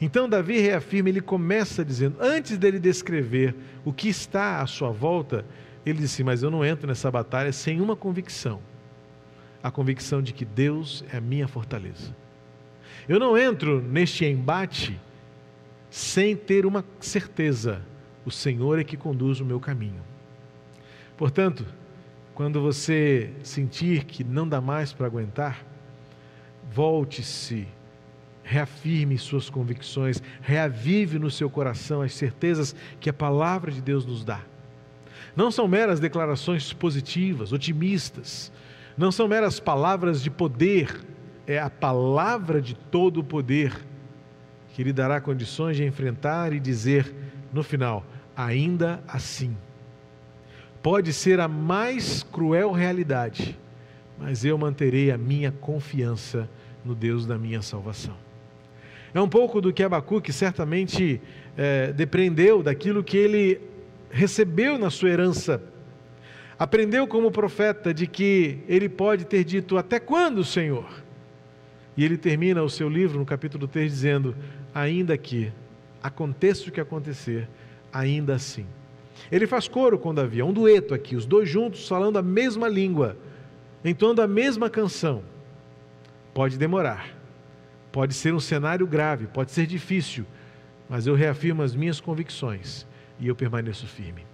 Então 0.00 0.28
Davi 0.28 0.60
reafirma, 0.60 1.08
ele 1.08 1.20
começa 1.20 1.84
dizendo, 1.84 2.16
antes 2.20 2.56
dele 2.56 2.78
descrever 2.78 3.54
o 3.84 3.92
que 3.92 4.08
está 4.08 4.60
à 4.60 4.66
sua 4.66 4.90
volta, 4.90 5.44
ele 5.84 5.98
disse: 6.00 6.22
Mas 6.22 6.42
eu 6.42 6.50
não 6.50 6.64
entro 6.64 6.86
nessa 6.86 7.10
batalha 7.10 7.52
sem 7.52 7.80
uma 7.80 7.96
convicção, 7.96 8.60
a 9.62 9.70
convicção 9.70 10.22
de 10.22 10.32
que 10.32 10.44
Deus 10.44 11.04
é 11.12 11.16
a 11.16 11.20
minha 11.20 11.48
fortaleza. 11.48 12.14
Eu 13.08 13.18
não 13.18 13.36
entro 13.36 13.80
neste 13.80 14.24
embate 14.24 15.00
sem 15.90 16.36
ter 16.36 16.66
uma 16.66 16.84
certeza 17.00 17.82
o 18.28 18.30
Senhor 18.30 18.78
é 18.78 18.84
que 18.84 18.94
conduz 18.94 19.40
o 19.40 19.44
meu 19.44 19.58
caminho. 19.58 20.02
Portanto, 21.16 21.64
quando 22.34 22.60
você 22.60 23.32
sentir 23.42 24.04
que 24.04 24.22
não 24.22 24.46
dá 24.46 24.60
mais 24.60 24.92
para 24.92 25.06
aguentar, 25.06 25.64
volte-se, 26.70 27.66
reafirme 28.48 29.18
suas 29.18 29.50
convicções, 29.50 30.22
reavive 30.40 31.18
no 31.18 31.30
seu 31.30 31.50
coração 31.50 32.00
as 32.00 32.14
certezas 32.14 32.74
que 32.98 33.10
a 33.10 33.12
palavra 33.12 33.70
de 33.70 33.82
Deus 33.82 34.06
nos 34.06 34.24
dá. 34.24 34.40
Não 35.36 35.50
são 35.50 35.68
meras 35.68 36.00
declarações 36.00 36.72
positivas, 36.72 37.52
otimistas, 37.52 38.50
não 38.96 39.12
são 39.12 39.28
meras 39.28 39.60
palavras 39.60 40.22
de 40.22 40.30
poder, 40.30 40.98
é 41.46 41.58
a 41.58 41.68
palavra 41.68 42.62
de 42.62 42.74
todo 42.74 43.20
o 43.20 43.24
poder 43.24 43.76
que 44.72 44.82
lhe 44.82 44.94
dará 44.94 45.20
condições 45.20 45.76
de 45.76 45.84
enfrentar 45.84 46.54
e 46.54 46.58
dizer 46.58 47.14
no 47.52 47.62
final: 47.62 48.02
ainda 48.34 49.02
assim. 49.06 49.54
Pode 50.82 51.12
ser 51.12 51.38
a 51.38 51.48
mais 51.48 52.22
cruel 52.22 52.72
realidade, 52.72 53.58
mas 54.18 54.42
eu 54.42 54.56
manterei 54.56 55.10
a 55.10 55.18
minha 55.18 55.52
confiança 55.52 56.48
no 56.82 56.94
Deus 56.94 57.26
da 57.26 57.36
minha 57.36 57.60
salvação. 57.60 58.27
É 59.14 59.20
um 59.20 59.28
pouco 59.28 59.60
do 59.60 59.72
que 59.72 59.82
Abacuque 59.82 60.32
certamente 60.32 61.20
é, 61.56 61.92
depreendeu 61.92 62.62
daquilo 62.62 63.02
que 63.02 63.16
ele 63.16 63.60
recebeu 64.10 64.78
na 64.78 64.90
sua 64.90 65.10
herança. 65.10 65.62
Aprendeu 66.58 67.06
como 67.06 67.30
profeta 67.30 67.94
de 67.94 68.06
que 68.06 68.58
ele 68.68 68.88
pode 68.88 69.24
ter 69.24 69.44
dito: 69.44 69.78
Até 69.78 69.98
quando, 69.98 70.44
Senhor? 70.44 70.86
E 71.96 72.04
ele 72.04 72.16
termina 72.16 72.62
o 72.62 72.70
seu 72.70 72.88
livro 72.88 73.18
no 73.18 73.24
capítulo 73.24 73.66
3 73.66 73.90
dizendo: 73.90 74.36
Ainda 74.74 75.16
que 75.16 75.52
aconteça 76.02 76.68
o 76.68 76.72
que 76.72 76.80
acontecer, 76.80 77.48
ainda 77.92 78.34
assim. 78.34 78.66
Ele 79.32 79.46
faz 79.46 79.66
coro 79.66 79.98
com 79.98 80.14
Davi, 80.14 80.40
é 80.40 80.44
um 80.44 80.52
dueto 80.52 80.94
aqui, 80.94 81.16
os 81.16 81.26
dois 81.26 81.48
juntos 81.48 81.88
falando 81.88 82.18
a 82.18 82.22
mesma 82.22 82.68
língua, 82.68 83.16
entoando 83.84 84.22
a 84.22 84.28
mesma 84.28 84.70
canção. 84.70 85.22
Pode 86.32 86.56
demorar, 86.56 87.17
pode 87.90 88.14
ser 88.14 88.34
um 88.34 88.40
cenário 88.40 88.86
grave, 88.86 89.26
pode 89.26 89.50
ser 89.50 89.66
difícil, 89.66 90.24
mas 90.88 91.06
eu 91.06 91.14
reafirmo 91.14 91.62
as 91.62 91.74
minhas 91.74 92.00
convicções 92.00 92.86
e 93.18 93.28
eu 93.28 93.34
permaneço 93.34 93.86
firme. 93.86 94.26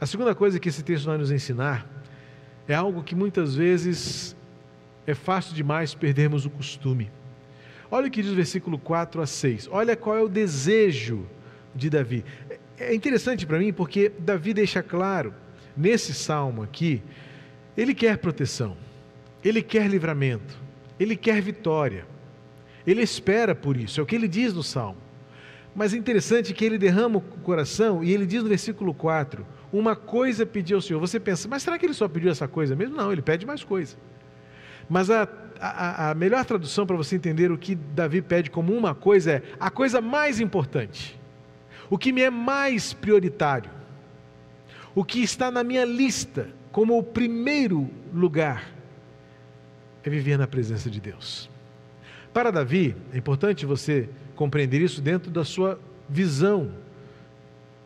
A 0.00 0.06
segunda 0.06 0.34
coisa 0.34 0.58
que 0.58 0.68
esse 0.68 0.82
texto 0.82 1.06
vai 1.06 1.18
nos 1.18 1.30
ensinar 1.30 1.86
é 2.66 2.74
algo 2.74 3.02
que 3.02 3.14
muitas 3.14 3.54
vezes 3.54 4.36
é 5.06 5.14
fácil 5.14 5.54
demais 5.54 5.94
perdermos 5.94 6.46
o 6.46 6.50
costume. 6.50 7.10
Olha 7.90 8.06
o 8.06 8.10
que 8.10 8.22
diz 8.22 8.30
o 8.30 8.36
versículo 8.36 8.78
4 8.78 9.20
a 9.20 9.26
6. 9.26 9.68
Olha 9.70 9.96
qual 9.96 10.16
é 10.16 10.22
o 10.22 10.28
desejo 10.28 11.26
de 11.74 11.90
Davi. 11.90 12.24
É 12.78 12.94
interessante 12.94 13.44
para 13.46 13.58
mim 13.58 13.72
porque 13.72 14.10
Davi 14.18 14.54
deixa 14.54 14.82
claro, 14.82 15.34
nesse 15.76 16.14
salmo 16.14 16.62
aqui, 16.62 17.02
ele 17.76 17.94
quer 17.94 18.18
proteção, 18.18 18.76
ele 19.44 19.62
quer 19.62 19.88
livramento, 19.88 20.56
ele 21.00 21.16
quer 21.16 21.40
vitória, 21.40 22.06
ele 22.86 23.02
espera 23.02 23.54
por 23.54 23.76
isso, 23.76 23.98
é 23.98 24.02
o 24.02 24.06
que 24.06 24.14
ele 24.14 24.28
diz 24.28 24.52
no 24.54 24.62
salmo. 24.62 24.98
Mas 25.74 25.94
é 25.94 25.96
interessante 25.96 26.52
que 26.52 26.64
ele 26.64 26.76
derrama 26.76 27.18
o 27.18 27.20
coração 27.20 28.04
e 28.04 28.12
ele 28.12 28.26
diz 28.26 28.42
no 28.42 28.48
versículo 28.48 28.92
4: 28.92 29.46
Uma 29.72 29.96
coisa 29.96 30.44
pediu 30.44 30.76
ao 30.76 30.82
Senhor. 30.82 30.98
Você 30.98 31.20
pensa, 31.20 31.48
mas 31.48 31.62
será 31.62 31.78
que 31.78 31.86
ele 31.86 31.94
só 31.94 32.08
pediu 32.08 32.30
essa 32.30 32.48
coisa 32.48 32.74
mesmo? 32.74 32.96
Não, 32.96 33.12
ele 33.12 33.22
pede 33.22 33.46
mais 33.46 33.62
coisa. 33.62 33.96
Mas 34.88 35.10
a, 35.10 35.28
a, 35.60 36.10
a 36.10 36.14
melhor 36.14 36.44
tradução 36.44 36.84
para 36.84 36.96
você 36.96 37.14
entender 37.14 37.52
o 37.52 37.56
que 37.56 37.76
Davi 37.76 38.20
pede 38.20 38.50
como 38.50 38.76
uma 38.76 38.96
coisa 38.96 39.34
é 39.34 39.42
a 39.60 39.70
coisa 39.70 40.00
mais 40.00 40.40
importante 40.40 41.20
o 41.90 41.98
que 41.98 42.12
me 42.12 42.22
é 42.22 42.30
mais 42.30 42.94
prioritário, 42.94 43.70
o 44.94 45.04
que 45.04 45.20
está 45.20 45.50
na 45.50 45.64
minha 45.64 45.84
lista 45.84 46.48
como 46.70 46.96
o 46.96 47.02
primeiro 47.02 47.90
lugar, 48.14 48.72
é 50.04 50.10
viver 50.10 50.38
na 50.38 50.46
presença 50.46 50.90
de 50.90 51.00
Deus. 51.00 51.50
Para 52.32 52.50
Davi, 52.50 52.94
é 53.12 53.18
importante 53.18 53.66
você 53.66 54.08
compreender 54.34 54.80
isso 54.80 55.00
dentro 55.00 55.30
da 55.30 55.44
sua 55.44 55.78
visão 56.08 56.72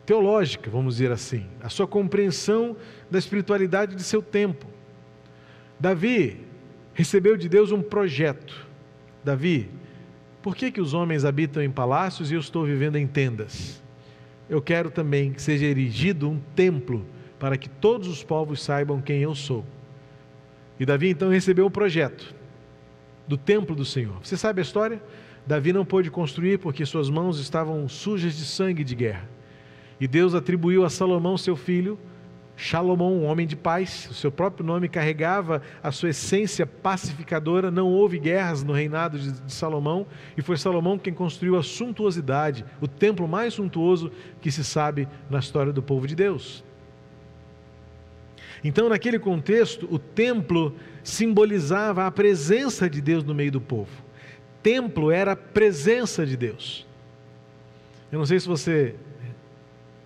teológica, 0.05 0.69
vamos 0.69 0.95
dizer 0.95 1.11
assim, 1.11 1.45
a 1.61 1.69
sua 1.69 1.87
compreensão 1.87 2.77
da 3.09 3.17
espiritualidade 3.17 3.95
de 3.95 4.03
seu 4.03 4.21
tempo. 4.21 4.67
Davi 5.79 6.41
recebeu 6.93 7.35
de 7.35 7.49
Deus 7.49 7.71
um 7.71 7.81
projeto. 7.81 8.67
Davi, 9.23 9.69
por 10.41 10.55
que, 10.55 10.71
que 10.71 10.79
os 10.79 10.93
homens 10.93 11.25
habitam 11.25 11.61
em 11.63 11.71
palácios 11.71 12.31
e 12.31 12.35
eu 12.35 12.39
estou 12.39 12.65
vivendo 12.65 12.97
em 12.97 13.07
tendas? 13.07 13.83
eu 14.49 14.61
quero 14.61 14.89
também 14.91 15.31
que 15.31 15.41
seja 15.41 15.65
erigido 15.65 16.29
um 16.29 16.39
templo 16.55 17.05
para 17.39 17.57
que 17.57 17.69
todos 17.69 18.07
os 18.07 18.23
povos 18.23 18.61
saibam 18.61 19.01
quem 19.01 19.21
eu 19.21 19.33
sou. 19.35 19.65
E 20.79 20.85
Davi 20.85 21.09
então 21.09 21.29
recebeu 21.29 21.65
um 21.65 21.71
projeto 21.71 22.35
do 23.27 23.37
templo 23.37 23.75
do 23.75 23.85
Senhor. 23.85 24.17
Você 24.21 24.37
sabe 24.37 24.61
a 24.61 24.63
história? 24.63 25.01
Davi 25.45 25.71
não 25.71 25.85
pôde 25.85 26.09
construir 26.09 26.57
porque 26.57 26.85
suas 26.85 27.09
mãos 27.09 27.39
estavam 27.39 27.87
sujas 27.87 28.35
de 28.35 28.45
sangue 28.45 28.83
de 28.83 28.95
guerra. 28.95 29.29
E 29.99 30.07
Deus 30.07 30.33
atribuiu 30.33 30.83
a 30.83 30.89
Salomão, 30.89 31.37
seu 31.37 31.55
filho, 31.55 31.97
Salomão, 32.57 33.13
um 33.13 33.25
homem 33.25 33.45
de 33.45 33.55
paz, 33.55 34.07
o 34.09 34.13
seu 34.13 34.31
próprio 34.31 34.65
nome 34.65 34.87
carregava 34.87 35.61
a 35.83 35.91
sua 35.91 36.09
essência 36.09 36.65
pacificadora, 36.65 37.69
não 37.69 37.87
houve 37.87 38.17
guerras 38.17 38.63
no 38.63 38.71
reinado 38.71 39.19
de, 39.19 39.31
de, 39.31 39.53
Salomão, 39.53 40.07
e 40.37 40.41
foi 40.41 40.57
Salomão 40.57 40.97
quem 40.97 41.13
construiu 41.13 41.57
a 41.57 41.63
suntuosidade, 41.63 42.65
o 42.79 42.87
templo 42.87 43.27
mais 43.27 43.55
suntuoso 43.55 44.11
que 44.39 44.49
se 44.51 44.63
sabe 44.63 45.07
na 45.29 45.39
história 45.39 45.73
do 45.73 45.83
povo 45.83 46.07
de 46.07 46.15
Deus. 46.15 46.63
Então, 48.67 48.89
naquele 48.89 49.19
contexto, 49.19 49.87
o 49.91 49.99
templo 49.99 50.75
simbolizava 51.03 52.07
a 52.07 52.09
presença 52.09 52.89
de 52.89 52.99
Deus 52.99 53.23
no 53.23 53.35
meio 53.35 53.51
do 53.51 53.61
povo. 53.61 53.91
Templo 54.63 55.11
era 55.11 55.33
a 55.33 55.35
presença 55.35 56.25
de 56.25 56.35
Deus. 56.35 56.83
Eu 58.11 58.17
não 58.17 58.25
sei 58.25 58.39
se 58.39 58.47
você 58.47 58.95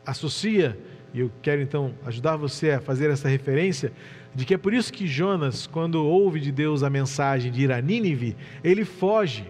associa 0.06 0.78
e 1.14 1.22
eu 1.22 1.32
quero 1.42 1.62
então 1.62 1.94
ajudar 2.06 2.36
você 2.36 2.72
a 2.72 2.82
fazer 2.82 3.10
essa 3.10 3.30
referência 3.30 3.94
de 4.36 4.44
que 4.44 4.54
é 4.54 4.58
por 4.58 4.74
isso 4.74 4.92
que 4.92 5.08
Jonas, 5.08 5.66
quando 5.66 6.06
ouve 6.06 6.42
de 6.42 6.52
Deus 6.52 6.84
a 6.84 6.90
mensagem 6.90 7.54
de 7.54 7.62
ir 7.62 7.72
a 7.72 7.82
Nínive, 7.82 8.36
ele 8.62 8.84
foge. 8.84 9.50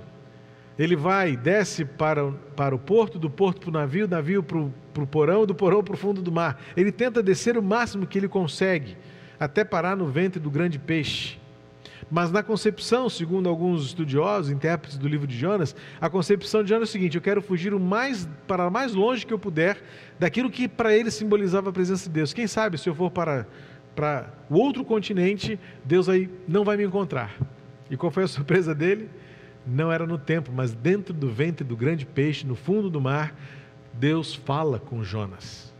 Ele 0.79 0.95
vai, 0.95 1.35
desce 1.35 1.83
para, 1.83 2.31
para 2.55 2.73
o 2.73 2.79
porto, 2.79 3.19
do 3.19 3.29
porto 3.29 3.59
para 3.59 3.69
o 3.69 3.73
navio, 3.73 4.07
navio 4.07 4.41
para 4.41 4.57
o, 4.57 4.73
para 4.93 5.03
o 5.03 5.07
porão, 5.07 5.45
do 5.45 5.53
porão 5.53 5.83
para 5.83 5.93
o 5.93 5.97
fundo 5.97 6.21
do 6.21 6.31
mar. 6.31 6.61
Ele 6.77 6.89
tenta 6.89 7.21
descer 7.21 7.57
o 7.57 7.61
máximo 7.61 8.07
que 8.07 8.17
ele 8.17 8.29
consegue, 8.29 8.95
até 9.37 9.65
parar 9.65 9.97
no 9.97 10.07
ventre 10.07 10.39
do 10.39 10.49
grande 10.49 10.79
peixe. 10.79 11.37
Mas 12.09 12.31
na 12.31 12.41
concepção, 12.41 13.09
segundo 13.09 13.49
alguns 13.49 13.87
estudiosos, 13.87 14.49
intérpretes 14.49 14.97
do 14.97 15.05
livro 15.05 15.27
de 15.27 15.37
Jonas, 15.37 15.75
a 15.99 16.09
concepção 16.09 16.63
de 16.63 16.69
Jonas 16.69 16.87
é 16.87 16.89
o 16.89 16.91
seguinte: 16.93 17.15
eu 17.15 17.21
quero 17.21 17.41
fugir 17.41 17.73
o 17.73 17.79
mais 17.79 18.27
para 18.47 18.69
mais 18.69 18.93
longe 18.93 19.25
que 19.25 19.33
eu 19.33 19.37
puder 19.37 19.77
daquilo 20.17 20.49
que 20.49 20.67
para 20.67 20.95
ele 20.95 21.11
simbolizava 21.11 21.69
a 21.69 21.73
presença 21.73 22.05
de 22.05 22.15
Deus. 22.15 22.33
Quem 22.33 22.47
sabe 22.47 22.77
se 22.77 22.87
eu 22.87 22.95
for 22.95 23.11
para 23.11 23.45
para 23.95 24.31
o 24.49 24.57
outro 24.57 24.85
continente, 24.85 25.59
Deus 25.83 26.07
aí 26.07 26.29
não 26.47 26.63
vai 26.63 26.77
me 26.77 26.85
encontrar. 26.85 27.35
E 27.91 27.97
qual 27.97 28.09
foi 28.09 28.23
a 28.23 28.27
surpresa 28.29 28.73
dele? 28.73 29.09
Não 29.65 29.91
era 29.91 30.07
no 30.07 30.17
tempo, 30.17 30.51
mas 30.53 30.73
dentro 30.73 31.13
do 31.13 31.29
ventre 31.29 31.63
do 31.63 31.77
grande 31.77 32.05
peixe, 32.05 32.45
no 32.45 32.55
fundo 32.55 32.89
do 32.89 32.99
mar, 32.99 33.35
Deus 33.93 34.33
fala 34.33 34.79
com 34.79 35.03
Jonas. 35.03 35.73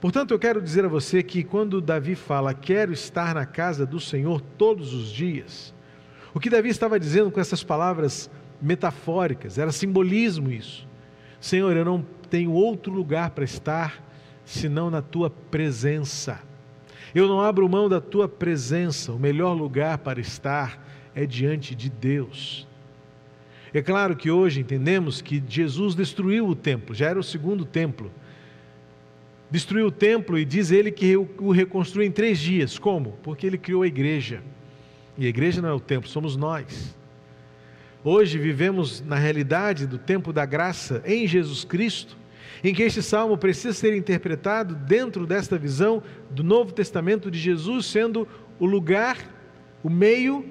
Portanto, 0.00 0.32
eu 0.32 0.38
quero 0.38 0.62
dizer 0.62 0.84
a 0.84 0.88
você 0.88 1.22
que 1.22 1.44
quando 1.44 1.80
Davi 1.80 2.14
fala, 2.14 2.54
quero 2.54 2.92
estar 2.92 3.34
na 3.34 3.44
casa 3.44 3.84
do 3.84 4.00
Senhor 4.00 4.40
todos 4.40 4.94
os 4.94 5.10
dias, 5.10 5.74
o 6.32 6.40
que 6.40 6.48
Davi 6.48 6.68
estava 6.68 6.98
dizendo 6.98 7.30
com 7.30 7.40
essas 7.40 7.62
palavras 7.62 8.30
metafóricas, 8.62 9.58
era 9.58 9.72
simbolismo 9.72 10.50
isso. 10.50 10.88
Senhor, 11.40 11.76
eu 11.76 11.84
não 11.84 12.04
tenho 12.30 12.52
outro 12.52 12.92
lugar 12.92 13.30
para 13.30 13.44
estar 13.44 14.02
senão 14.44 14.90
na 14.90 15.02
tua 15.02 15.28
presença. 15.28 16.40
Eu 17.14 17.26
não 17.26 17.40
abro 17.40 17.68
mão 17.68 17.88
da 17.88 18.00
tua 18.00 18.28
presença, 18.28 19.12
o 19.12 19.18
melhor 19.18 19.52
lugar 19.52 19.98
para 19.98 20.20
estar 20.20 20.82
é 21.14 21.26
diante 21.26 21.74
de 21.74 21.90
Deus. 21.90 22.66
É 23.72 23.80
claro 23.80 24.16
que 24.16 24.30
hoje 24.30 24.60
entendemos 24.60 25.22
que 25.22 25.42
Jesus 25.48 25.94
destruiu 25.94 26.48
o 26.48 26.56
templo, 26.56 26.94
já 26.94 27.08
era 27.08 27.18
o 27.18 27.22
segundo 27.22 27.64
templo 27.64 28.10
destruiu 29.50 29.86
o 29.86 29.90
templo 29.90 30.38
e 30.38 30.44
diz 30.44 30.70
ele 30.70 30.90
que 30.92 31.16
o 31.16 31.50
reconstruiu 31.50 32.06
em 32.06 32.12
três 32.12 32.38
dias. 32.38 32.78
Como? 32.78 33.18
Porque 33.22 33.46
ele 33.46 33.58
criou 33.58 33.82
a 33.82 33.86
igreja. 33.86 34.42
E 35.18 35.26
a 35.26 35.28
igreja 35.28 35.60
não 35.60 35.68
é 35.68 35.72
o 35.72 35.80
templo, 35.80 36.08
somos 36.08 36.36
nós. 36.36 36.96
Hoje 38.02 38.38
vivemos 38.38 39.02
na 39.02 39.16
realidade 39.16 39.86
do 39.86 39.98
tempo 39.98 40.32
da 40.32 40.46
graça 40.46 41.02
em 41.04 41.26
Jesus 41.26 41.64
Cristo, 41.64 42.16
em 42.62 42.72
que 42.72 42.82
este 42.82 43.02
salmo 43.02 43.36
precisa 43.36 43.74
ser 43.74 43.94
interpretado 43.94 44.74
dentro 44.74 45.26
desta 45.26 45.58
visão 45.58 46.02
do 46.30 46.42
Novo 46.42 46.72
Testamento 46.72 47.30
de 47.30 47.38
Jesus 47.38 47.86
sendo 47.86 48.26
o 48.58 48.64
lugar, 48.64 49.18
o 49.82 49.90
meio, 49.90 50.46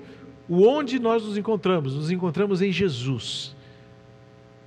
o 0.50 0.68
onde 0.68 1.00
nós 1.00 1.24
nos 1.24 1.38
encontramos. 1.38 1.94
Nos 1.94 2.10
encontramos 2.10 2.62
em 2.62 2.72
Jesus. 2.72 3.56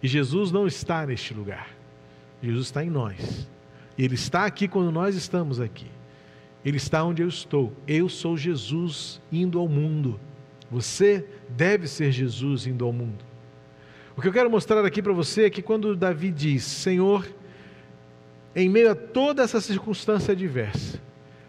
E 0.01 0.07
Jesus 0.07 0.53
não 0.53 0.67
está 0.67 1.05
neste 1.05 1.35
lugar. 1.35 1.69
Jesus 2.41 2.67
está 2.67 2.85
em 2.85 2.91
nós. 2.91 3.49
Ele 3.99 4.15
está 4.15 4.47
aqui 4.47 4.69
quando 4.69 4.93
nós 4.93 5.17
estamos 5.17 5.61
aqui. 5.61 5.87
Ele 6.65 6.77
está 6.77 7.03
onde 7.03 7.23
eu 7.23 7.29
estou. 7.29 7.73
Eu 7.87 8.09
sou 8.09 8.37
Jesus 8.37 9.21
indo 9.31 9.59
ao 9.59 9.69
mundo. 9.69 10.19
Você 10.71 11.27
deve 11.49 11.89
ser 11.89 12.13
Jesus 12.13 12.67
indo 12.67 12.85
ao 12.85 12.93
mundo. 12.93 13.25
O 14.17 14.23
que 14.23 14.29
eu 14.29 14.33
quero 14.33 14.51
mostrar 14.51 14.85
aqui 14.85 15.03
para 15.03 15.13
você 15.13 15.45
é 15.45 15.51
que 15.51 15.63
quando 15.63 15.97
Davi 15.97 16.31
diz: 16.31 16.65
Senhor, 16.65 17.27
em 18.55 18.69
meio 18.69 18.91
a 18.91 18.95
toda 18.95 19.43
essa 19.43 19.61
circunstância 19.61 20.33
adversa, 20.33 21.01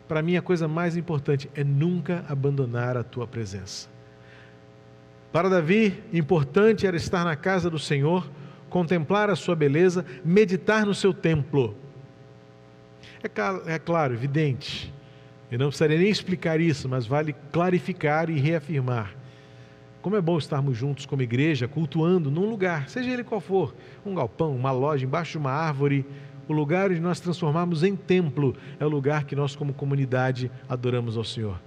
para 0.07 0.21
mim 0.21 0.35
a 0.35 0.41
coisa 0.41 0.67
mais 0.67 0.97
importante 0.97 1.49
é 1.53 1.63
nunca 1.63 2.25
abandonar 2.27 2.97
a 2.97 3.03
tua 3.03 3.27
presença. 3.27 3.92
Para 5.33 5.49
Davi, 5.49 5.99
importante 6.13 6.85
era 6.85 6.95
estar 6.95 7.25
na 7.25 7.35
casa 7.35 7.67
do 7.67 7.79
Senhor, 7.79 8.29
contemplar 8.69 9.31
a 9.31 9.35
sua 9.35 9.55
beleza, 9.55 10.05
meditar 10.23 10.85
no 10.85 10.93
seu 10.93 11.11
templo. 11.11 11.75
É, 13.23 13.73
é 13.73 13.79
claro, 13.79 14.13
evidente, 14.13 14.93
eu 15.51 15.57
não 15.57 15.69
precisaria 15.69 15.97
nem 15.97 16.07
explicar 16.07 16.61
isso, 16.61 16.87
mas 16.87 17.07
vale 17.07 17.33
clarificar 17.51 18.29
e 18.29 18.39
reafirmar. 18.39 19.15
Como 20.03 20.15
é 20.15 20.21
bom 20.21 20.37
estarmos 20.37 20.77
juntos 20.77 21.07
como 21.07 21.23
igreja, 21.23 21.67
cultuando 21.67 22.29
num 22.29 22.47
lugar, 22.47 22.87
seja 22.87 23.09
ele 23.09 23.23
qual 23.23 23.41
for, 23.41 23.73
um 24.05 24.13
galpão, 24.13 24.55
uma 24.55 24.71
loja, 24.71 25.03
embaixo 25.03 25.31
de 25.31 25.37
uma 25.39 25.51
árvore, 25.51 26.05
o 26.47 26.53
lugar 26.53 26.91
onde 26.91 26.99
nós 26.99 27.19
transformamos 27.19 27.81
em 27.81 27.95
templo 27.95 28.55
é 28.79 28.85
o 28.85 28.89
lugar 28.89 29.23
que 29.23 29.35
nós, 29.35 29.55
como 29.55 29.73
comunidade, 29.73 30.51
adoramos 30.69 31.17
ao 31.17 31.23
Senhor. 31.23 31.59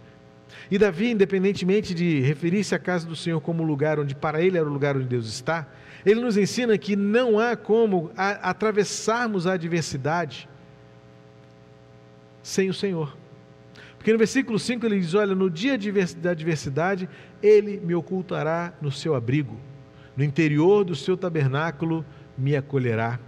E 0.71 0.79
Davi, 0.79 1.11
independentemente 1.11 1.95
de 1.95 2.21
referir-se 2.21 2.75
à 2.75 2.79
casa 2.79 3.07
do 3.07 3.15
Senhor 3.15 3.41
como 3.41 3.63
lugar 3.63 4.01
onde 4.01 4.15
para 4.15 4.43
ele 4.43 4.59
era 4.59 4.69
o 4.69 4.73
lugar 4.73 4.97
onde 4.97 5.07
Deus 5.07 5.27
está, 5.27 5.67
ele 6.05 6.21
nos 6.21 6.37
ensina 6.37 6.77
que 6.79 6.97
não 6.97 7.39
há 7.39 7.57
como 7.57 8.11
atravessarmos 8.17 9.47
a 9.47 9.55
adversidade 9.55 10.49
sem 12.43 12.71
o 12.71 12.75
Senhor. 12.75 13.17
Porque 13.97 14.13
no 14.13 14.19
versículo 14.19 14.57
5 14.59 14.87
ele 14.87 15.01
diz: 15.01 15.15
Olha, 15.15 15.35
no 15.35 15.51
dia 15.51 15.77
da 16.19 16.31
adversidade, 16.31 17.09
ele 17.43 17.81
me 17.81 17.95
ocultará 17.95 18.73
no 18.81 18.91
seu 18.91 19.17
abrigo, 19.17 19.59
no 20.17 20.23
interior 20.23 20.85
do 20.85 20.95
seu 20.95 21.17
tabernáculo 21.17 22.05
me 22.39 22.55
acolherá, 22.55 23.19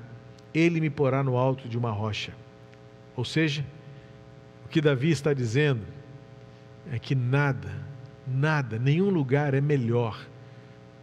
ele 0.54 0.80
me 0.80 0.88
porá 0.88 1.22
no 1.22 1.36
alto 1.36 1.68
de 1.68 1.76
uma 1.76 1.90
rocha. 1.90 2.32
Ou 3.16 3.24
seja, 3.24 3.64
o 4.64 4.68
que 4.68 4.80
Davi 4.80 5.10
está 5.10 5.32
dizendo 5.34 5.82
é 6.90 6.98
que 6.98 7.14
nada, 7.14 7.70
nada, 8.26 8.78
nenhum 8.78 9.10
lugar 9.10 9.54
é 9.54 9.60
melhor, 9.60 10.18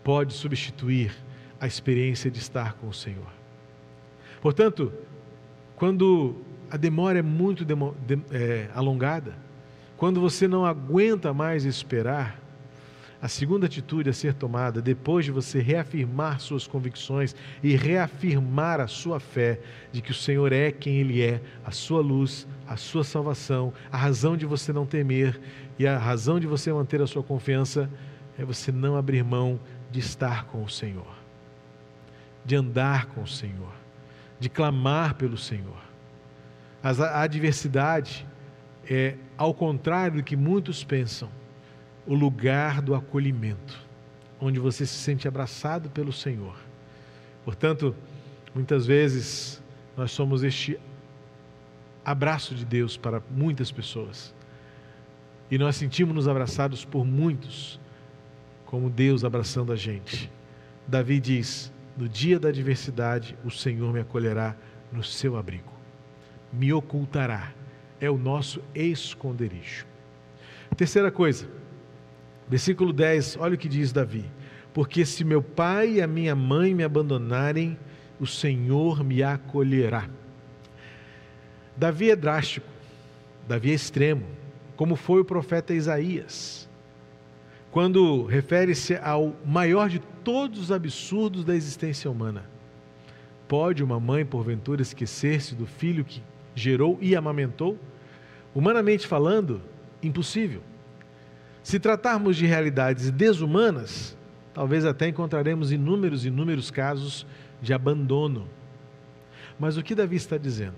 pode 0.03 0.33
substituir 0.33 1.15
a 1.59 1.67
experiência 1.67 2.29
de 2.29 2.39
estar 2.39 2.73
com 2.73 2.87
o 2.87 2.93
Senhor. 2.93 3.31
Portanto, 4.41 4.93
quando 5.75 6.35
a 6.69 6.77
demora 6.77 7.19
é 7.19 7.21
muito 7.21 7.65
de, 7.65 7.73
é, 8.31 8.69
alongada, 8.73 9.35
quando 9.97 10.19
você 10.19 10.47
não 10.47 10.65
aguenta 10.65 11.33
mais 11.33 11.65
esperar, 11.65 12.39
a 13.25 13.27
segunda 13.27 13.65
atitude 13.65 14.07
a 14.07 14.13
ser 14.13 14.35
tomada, 14.35 14.79
depois 14.79 15.25
de 15.25 15.31
você 15.31 15.59
reafirmar 15.59 16.39
suas 16.39 16.67
convicções 16.67 17.35
e 17.63 17.75
reafirmar 17.75 18.79
a 18.79 18.85
sua 18.85 19.19
fé 19.19 19.59
de 19.91 19.99
que 19.99 20.11
o 20.11 20.13
Senhor 20.13 20.53
é 20.53 20.71
quem 20.71 20.97
Ele 20.97 21.23
é, 21.23 21.41
a 21.65 21.71
sua 21.71 22.01
luz, 22.01 22.47
a 22.67 22.77
sua 22.77 23.03
salvação, 23.03 23.73
a 23.91 23.97
razão 23.97 24.37
de 24.37 24.45
você 24.45 24.71
não 24.71 24.85
temer 24.85 25.41
e 25.79 25.87
a 25.87 25.97
razão 25.97 26.39
de 26.39 26.45
você 26.45 26.71
manter 26.71 27.01
a 27.01 27.07
sua 27.07 27.23
confiança, 27.23 27.89
é 28.37 28.45
você 28.45 28.71
não 28.71 28.95
abrir 28.95 29.23
mão 29.23 29.59
de 29.89 30.01
estar 30.01 30.45
com 30.45 30.63
o 30.63 30.69
Senhor, 30.69 31.17
de 32.45 32.55
andar 32.55 33.07
com 33.07 33.23
o 33.23 33.27
Senhor, 33.27 33.73
de 34.39 34.49
clamar 34.49 35.15
pelo 35.15 35.35
Senhor. 35.35 35.81
A 36.83 37.23
adversidade 37.23 38.23
é, 38.87 39.15
ao 39.35 39.51
contrário 39.51 40.17
do 40.17 40.23
que 40.23 40.35
muitos 40.35 40.83
pensam, 40.83 41.27
o 42.05 42.13
lugar 42.13 42.81
do 42.81 42.93
acolhimento, 42.93 43.79
onde 44.39 44.59
você 44.59 44.85
se 44.85 44.93
sente 44.93 45.27
abraçado 45.27 45.89
pelo 45.89 46.13
Senhor. 46.13 46.55
Portanto, 47.43 47.95
muitas 48.53 48.85
vezes 48.85 49.61
nós 49.95 50.11
somos 50.11 50.43
este 50.43 50.79
abraço 52.03 52.53
de 52.53 52.65
Deus 52.65 52.97
para 52.97 53.21
muitas 53.31 53.71
pessoas. 53.71 54.33
E 55.49 55.57
nós 55.57 55.75
sentimos-nos 55.75 56.27
abraçados 56.27 56.83
por 56.83 57.05
muitos, 57.05 57.79
como 58.65 58.89
Deus 58.89 59.23
abraçando 59.23 59.71
a 59.71 59.75
gente. 59.75 60.31
Davi 60.87 61.19
diz: 61.19 61.71
No 61.97 62.09
dia 62.09 62.39
da 62.39 62.49
adversidade, 62.49 63.37
o 63.43 63.51
Senhor 63.51 63.93
me 63.93 63.99
acolherá 63.99 64.55
no 64.91 65.03
seu 65.03 65.37
abrigo, 65.37 65.71
me 66.51 66.71
ocultará 66.73 67.53
é 67.99 68.09
o 68.09 68.17
nosso 68.17 68.61
esconderijo. 68.73 69.85
Terceira 70.75 71.11
coisa, 71.11 71.47
versículo 72.47 72.93
10, 72.93 73.37
olha 73.39 73.55
o 73.55 73.57
que 73.57 73.67
diz 73.67 73.91
Davi: 73.91 74.25
Porque 74.73 75.05
se 75.05 75.23
meu 75.23 75.41
pai 75.41 75.93
e 75.93 76.01
a 76.01 76.07
minha 76.07 76.35
mãe 76.35 76.73
me 76.73 76.83
abandonarem, 76.83 77.77
o 78.19 78.25
Senhor 78.25 79.03
me 79.03 79.21
acolherá. 79.23 80.09
Davi 81.75 82.11
é 82.11 82.15
drástico, 82.15 82.67
Davi 83.47 83.71
é 83.71 83.73
extremo, 83.73 84.25
como 84.75 84.95
foi 84.95 85.21
o 85.21 85.25
profeta 85.25 85.73
Isaías, 85.73 86.69
quando 87.71 88.25
refere-se 88.25 88.95
ao 88.95 89.35
maior 89.45 89.89
de 89.89 89.99
todos 90.23 90.59
os 90.59 90.71
absurdos 90.71 91.43
da 91.43 91.55
existência 91.55 92.09
humana. 92.09 92.49
Pode 93.47 93.83
uma 93.83 93.99
mãe, 93.99 94.25
porventura, 94.25 94.81
esquecer-se 94.81 95.53
do 95.53 95.67
filho 95.67 96.03
que 96.03 96.23
gerou 96.55 96.97
e 97.01 97.15
amamentou? 97.15 97.77
Humanamente 98.55 99.05
falando, 99.05 99.61
impossível. 100.01 100.61
Se 101.65 101.79
tratarmos 101.79 102.37
de 102.37 102.45
realidades 102.45 103.09
desumanas, 103.09 104.15
talvez 104.53 104.85
até 104.85 105.07
encontraremos 105.07 105.71
inúmeros 105.71 106.23
e 106.23 106.27
inúmeros 106.27 106.69
casos 106.69 107.25
de 107.59 107.73
abandono. 107.73 108.47
Mas 109.59 109.75
o 109.75 109.81
que 109.81 109.95
Davi 109.95 110.15
está 110.15 110.37
dizendo? 110.37 110.75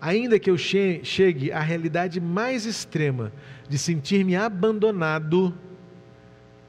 Ainda 0.00 0.38
que 0.38 0.48
eu 0.48 0.56
chegue 0.56 1.52
à 1.52 1.60
realidade 1.60 2.22
mais 2.22 2.64
extrema 2.64 3.30
de 3.68 3.76
sentir-me 3.76 4.34
abandonado, 4.34 5.54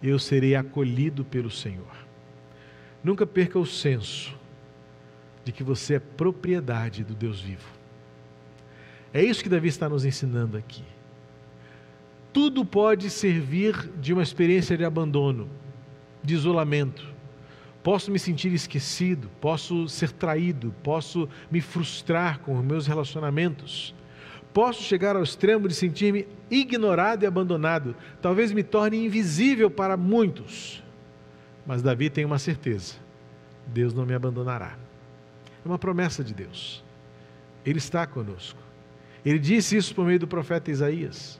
eu 0.04 0.20
serei 0.20 0.54
acolhido 0.54 1.24
pelo 1.24 1.50
Senhor. 1.50 1.96
Nunca 3.02 3.26
perca 3.26 3.58
o 3.58 3.66
senso 3.66 4.38
de 5.46 5.54
que 5.54 5.64
você 5.64 5.94
é 5.94 6.00
propriedade 6.00 7.06
do 7.06 7.16
Deus 7.16 7.40
vivo. 7.40 7.70
É 9.14 9.24
isso 9.24 9.42
que 9.42 9.48
Davi 9.48 9.70
está 9.70 9.88
nos 9.88 10.04
ensinando 10.04 10.58
aqui. 10.58 10.84
Tudo 12.32 12.64
pode 12.64 13.10
servir 13.10 13.90
de 14.00 14.14
uma 14.14 14.22
experiência 14.22 14.78
de 14.78 14.86
abandono, 14.86 15.50
de 16.24 16.36
isolamento. 16.36 17.08
Posso 17.82 18.12
me 18.12 18.20
sentir 18.20 18.54
esquecido, 18.54 19.30
posso 19.40 19.88
ser 19.88 20.12
traído, 20.12 20.74
posso 20.84 21.28
me 21.50 21.62
frustrar 21.62 22.40
com 22.40 22.58
os 22.58 22.64
meus 22.64 22.86
relacionamentos. 22.86 23.96
Posso 24.54 24.84
chegar 24.84 25.16
ao 25.16 25.24
extremo 25.24 25.68
de 25.68 25.74
sentir-me 25.74 26.28
ignorado 26.52 27.24
e 27.24 27.28
abandonado. 27.28 27.96
Talvez 28.22 28.52
me 28.52 28.64
torne 28.64 29.06
invisível 29.06 29.70
para 29.70 29.96
muitos. 29.96 30.84
Mas 31.66 31.82
Davi 31.82 32.10
tem 32.10 32.26
uma 32.26 32.40
certeza: 32.40 32.96
Deus 33.68 33.94
não 33.94 34.06
me 34.06 34.14
abandonará. 34.14 34.78
É 35.64 35.68
uma 35.68 35.80
promessa 35.80 36.24
de 36.24 36.34
Deus. 36.34 36.84
Ele 37.66 37.78
está 37.78 38.06
conosco. 38.08 38.60
Ele 39.24 39.40
disse 39.40 39.78
isso 39.78 39.94
por 39.94 40.06
meio 40.06 40.20
do 40.20 40.28
profeta 40.28 40.72
Isaías. 40.72 41.40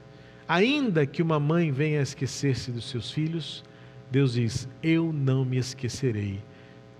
Ainda 0.50 1.06
que 1.06 1.22
uma 1.22 1.38
mãe 1.38 1.70
venha 1.70 2.00
a 2.00 2.02
esquecer-se 2.02 2.72
dos 2.72 2.90
seus 2.90 3.12
filhos, 3.12 3.62
Deus 4.10 4.32
diz: 4.32 4.68
Eu 4.82 5.12
não 5.12 5.44
me 5.44 5.56
esquecerei 5.56 6.42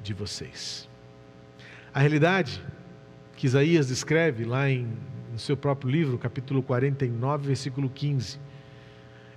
de 0.01 0.15
vocês. 0.15 0.89
A 1.93 1.99
realidade 1.99 2.63
que 3.37 3.49
Isaías 3.49 3.89
descreve 3.89 4.45
lá 4.45 4.71
em, 4.71 4.87
no 5.33 5.39
seu 5.41 5.57
próprio 5.57 5.91
livro, 5.91 6.17
capítulo 6.17 6.63
49, 6.63 7.49
versículo 7.49 7.91
15, 7.91 8.39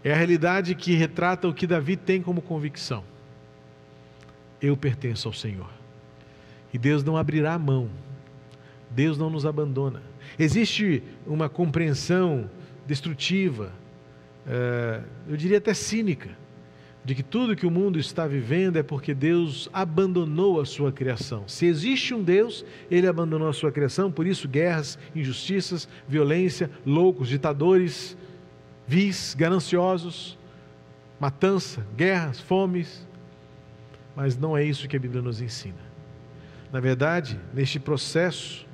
é 0.03 0.13
a 0.13 0.15
realidade 0.15 0.75
que 0.75 0.93
retrata 0.93 1.47
o 1.47 1.53
que 1.53 1.65
Davi 1.65 1.97
tem 1.97 2.21
como 2.21 2.39
convicção. 2.39 3.03
Eu 4.61 4.77
pertenço 4.77 5.27
ao 5.27 5.33
Senhor. 5.33 5.71
E 6.71 6.77
Deus 6.77 7.03
não 7.03 7.17
abrirá 7.17 7.55
a 7.55 7.59
mão. 7.59 7.89
Deus 8.91 9.17
não 9.17 9.31
nos 9.31 9.43
abandona. 9.43 10.03
Existe 10.37 11.01
uma 11.25 11.49
compreensão 11.49 12.47
destrutiva, 12.85 13.71
eu 15.27 15.37
diria 15.37 15.57
até 15.57 15.73
cínica, 15.73 16.29
de 17.05 17.13
que 17.13 17.23
tudo 17.23 17.55
que 17.55 17.65
o 17.65 17.71
mundo 17.71 17.99
está 17.99 18.25
vivendo 18.25 18.77
é 18.77 18.83
porque 18.83 19.13
Deus 19.13 19.69
abandonou 19.73 20.61
a 20.61 20.65
sua 20.65 20.91
criação. 20.91 21.43
Se 21.47 21.65
existe 21.65 22.13
um 22.13 22.23
Deus, 22.23 22.63
ele 22.89 23.07
abandonou 23.07 23.49
a 23.49 23.53
sua 23.53 23.71
criação, 23.71 24.09
por 24.09 24.25
isso 24.25 24.47
guerras, 24.47 24.97
injustiças, 25.13 25.87
violência, 26.07 26.69
loucos, 26.85 27.27
ditadores, 27.27 28.17
vis, 28.87 29.35
gananciosos, 29.37 30.37
matança, 31.19 31.85
guerras, 31.95 32.39
fomes. 32.39 33.05
Mas 34.15 34.37
não 34.37 34.55
é 34.55 34.63
isso 34.63 34.87
que 34.87 34.95
a 34.95 34.99
Bíblia 34.99 35.21
nos 35.21 35.41
ensina. 35.41 35.81
Na 36.71 36.79
verdade, 36.79 37.39
neste 37.53 37.79
processo 37.79 38.65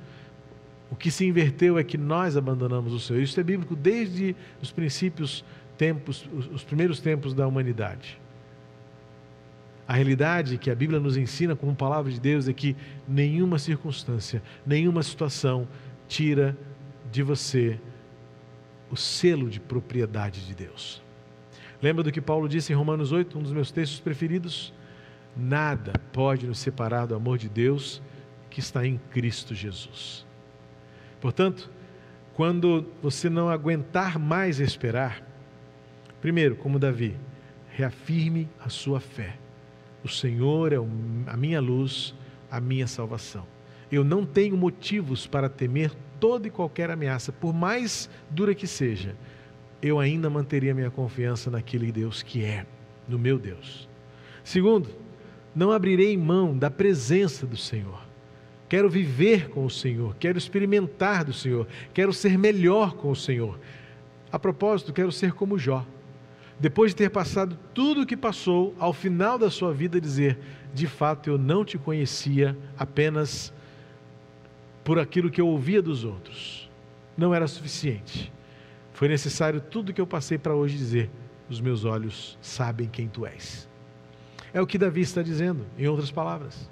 o 0.90 0.96
que 0.96 1.10
se 1.10 1.24
inverteu 1.24 1.78
é 1.78 1.84
que 1.84 1.96
nós 1.96 2.36
abandonamos 2.36 2.92
o 2.92 2.98
Senhor. 2.98 3.22
Isso 3.22 3.38
é 3.38 3.42
bíblico 3.42 3.76
desde 3.76 4.34
os 4.60 4.72
princípios 4.72 5.44
tempos, 5.78 6.28
os 6.52 6.64
primeiros 6.64 7.00
tempos 7.00 7.32
da 7.32 7.46
humanidade. 7.46 8.20
A 9.86 9.94
realidade 9.94 10.58
que 10.58 10.70
a 10.70 10.74
Bíblia 10.74 11.00
nos 11.00 11.16
ensina 11.16 11.54
como 11.54 11.74
palavra 11.74 12.10
de 12.10 12.20
Deus 12.20 12.48
é 12.48 12.52
que 12.52 12.76
nenhuma 13.08 13.58
circunstância, 13.58 14.42
nenhuma 14.66 15.02
situação 15.02 15.66
tira 16.06 16.56
de 17.10 17.22
você 17.22 17.80
o 18.90 18.96
selo 18.96 19.48
de 19.48 19.60
propriedade 19.60 20.44
de 20.44 20.54
Deus. 20.54 21.02
Lembra 21.80 22.02
do 22.02 22.12
que 22.12 22.20
Paulo 22.20 22.48
disse 22.48 22.72
em 22.72 22.76
Romanos 22.76 23.10
8, 23.12 23.38
um 23.38 23.42
dos 23.42 23.52
meus 23.52 23.70
textos 23.70 24.00
preferidos? 24.00 24.72
Nada 25.36 25.92
pode 26.12 26.46
nos 26.46 26.58
separar 26.58 27.06
do 27.06 27.14
amor 27.14 27.38
de 27.38 27.48
Deus 27.48 28.02
que 28.50 28.60
está 28.60 28.84
em 28.84 28.98
Cristo 29.10 29.54
Jesus. 29.54 30.26
Portanto, 31.20 31.70
quando 32.34 32.86
você 33.02 33.28
não 33.28 33.48
aguentar 33.48 34.18
mais 34.18 34.60
esperar, 34.60 35.22
primeiro, 36.20 36.56
como 36.56 36.78
Davi, 36.78 37.16
reafirme 37.70 38.48
a 38.58 38.68
sua 38.68 39.00
fé. 39.00 39.36
O 40.02 40.08
Senhor 40.08 40.72
é 40.72 40.76
a 41.26 41.36
minha 41.36 41.60
luz, 41.60 42.14
a 42.50 42.60
minha 42.60 42.86
salvação. 42.86 43.46
Eu 43.92 44.02
não 44.04 44.24
tenho 44.24 44.56
motivos 44.56 45.26
para 45.26 45.48
temer 45.48 45.92
toda 46.18 46.46
e 46.46 46.50
qualquer 46.50 46.90
ameaça, 46.90 47.32
por 47.32 47.52
mais 47.52 48.08
dura 48.30 48.54
que 48.54 48.66
seja, 48.66 49.16
eu 49.82 49.98
ainda 49.98 50.28
manteria 50.28 50.74
minha 50.74 50.90
confiança 50.90 51.50
naquele 51.50 51.90
Deus 51.90 52.22
que 52.22 52.44
é, 52.44 52.66
no 53.08 53.18
meu 53.18 53.38
Deus. 53.38 53.88
Segundo, 54.44 54.90
não 55.54 55.72
abrirei 55.72 56.16
mão 56.16 56.56
da 56.56 56.70
presença 56.70 57.46
do 57.46 57.56
Senhor. 57.56 58.09
Quero 58.70 58.88
viver 58.88 59.50
com 59.50 59.64
o 59.64 59.70
Senhor, 59.70 60.14
quero 60.14 60.38
experimentar 60.38 61.24
do 61.24 61.32
Senhor, 61.32 61.66
quero 61.92 62.12
ser 62.12 62.38
melhor 62.38 62.94
com 62.94 63.10
o 63.10 63.16
Senhor. 63.16 63.58
A 64.30 64.38
propósito, 64.38 64.92
quero 64.92 65.10
ser 65.10 65.32
como 65.32 65.58
Jó. 65.58 65.84
Depois 66.56 66.92
de 66.92 66.98
ter 66.98 67.10
passado 67.10 67.58
tudo 67.74 68.02
o 68.02 68.06
que 68.06 68.16
passou, 68.16 68.72
ao 68.78 68.92
final 68.92 69.36
da 69.36 69.50
sua 69.50 69.74
vida, 69.74 70.00
dizer: 70.00 70.38
De 70.72 70.86
fato, 70.86 71.28
eu 71.28 71.36
não 71.36 71.64
te 71.64 71.76
conhecia 71.78 72.56
apenas 72.78 73.52
por 74.84 75.00
aquilo 75.00 75.32
que 75.32 75.40
eu 75.40 75.48
ouvia 75.48 75.82
dos 75.82 76.04
outros. 76.04 76.70
Não 77.16 77.34
era 77.34 77.48
suficiente. 77.48 78.32
Foi 78.92 79.08
necessário 79.08 79.60
tudo 79.60 79.92
que 79.92 80.00
eu 80.00 80.06
passei 80.06 80.38
para 80.38 80.54
hoje 80.54 80.76
dizer: 80.76 81.10
Os 81.48 81.60
meus 81.60 81.84
olhos 81.84 82.38
sabem 82.40 82.88
quem 82.88 83.08
tu 83.08 83.26
és. 83.26 83.68
É 84.54 84.60
o 84.60 84.66
que 84.66 84.78
Davi 84.78 85.00
está 85.00 85.22
dizendo, 85.22 85.66
em 85.76 85.88
outras 85.88 86.12
palavras. 86.12 86.70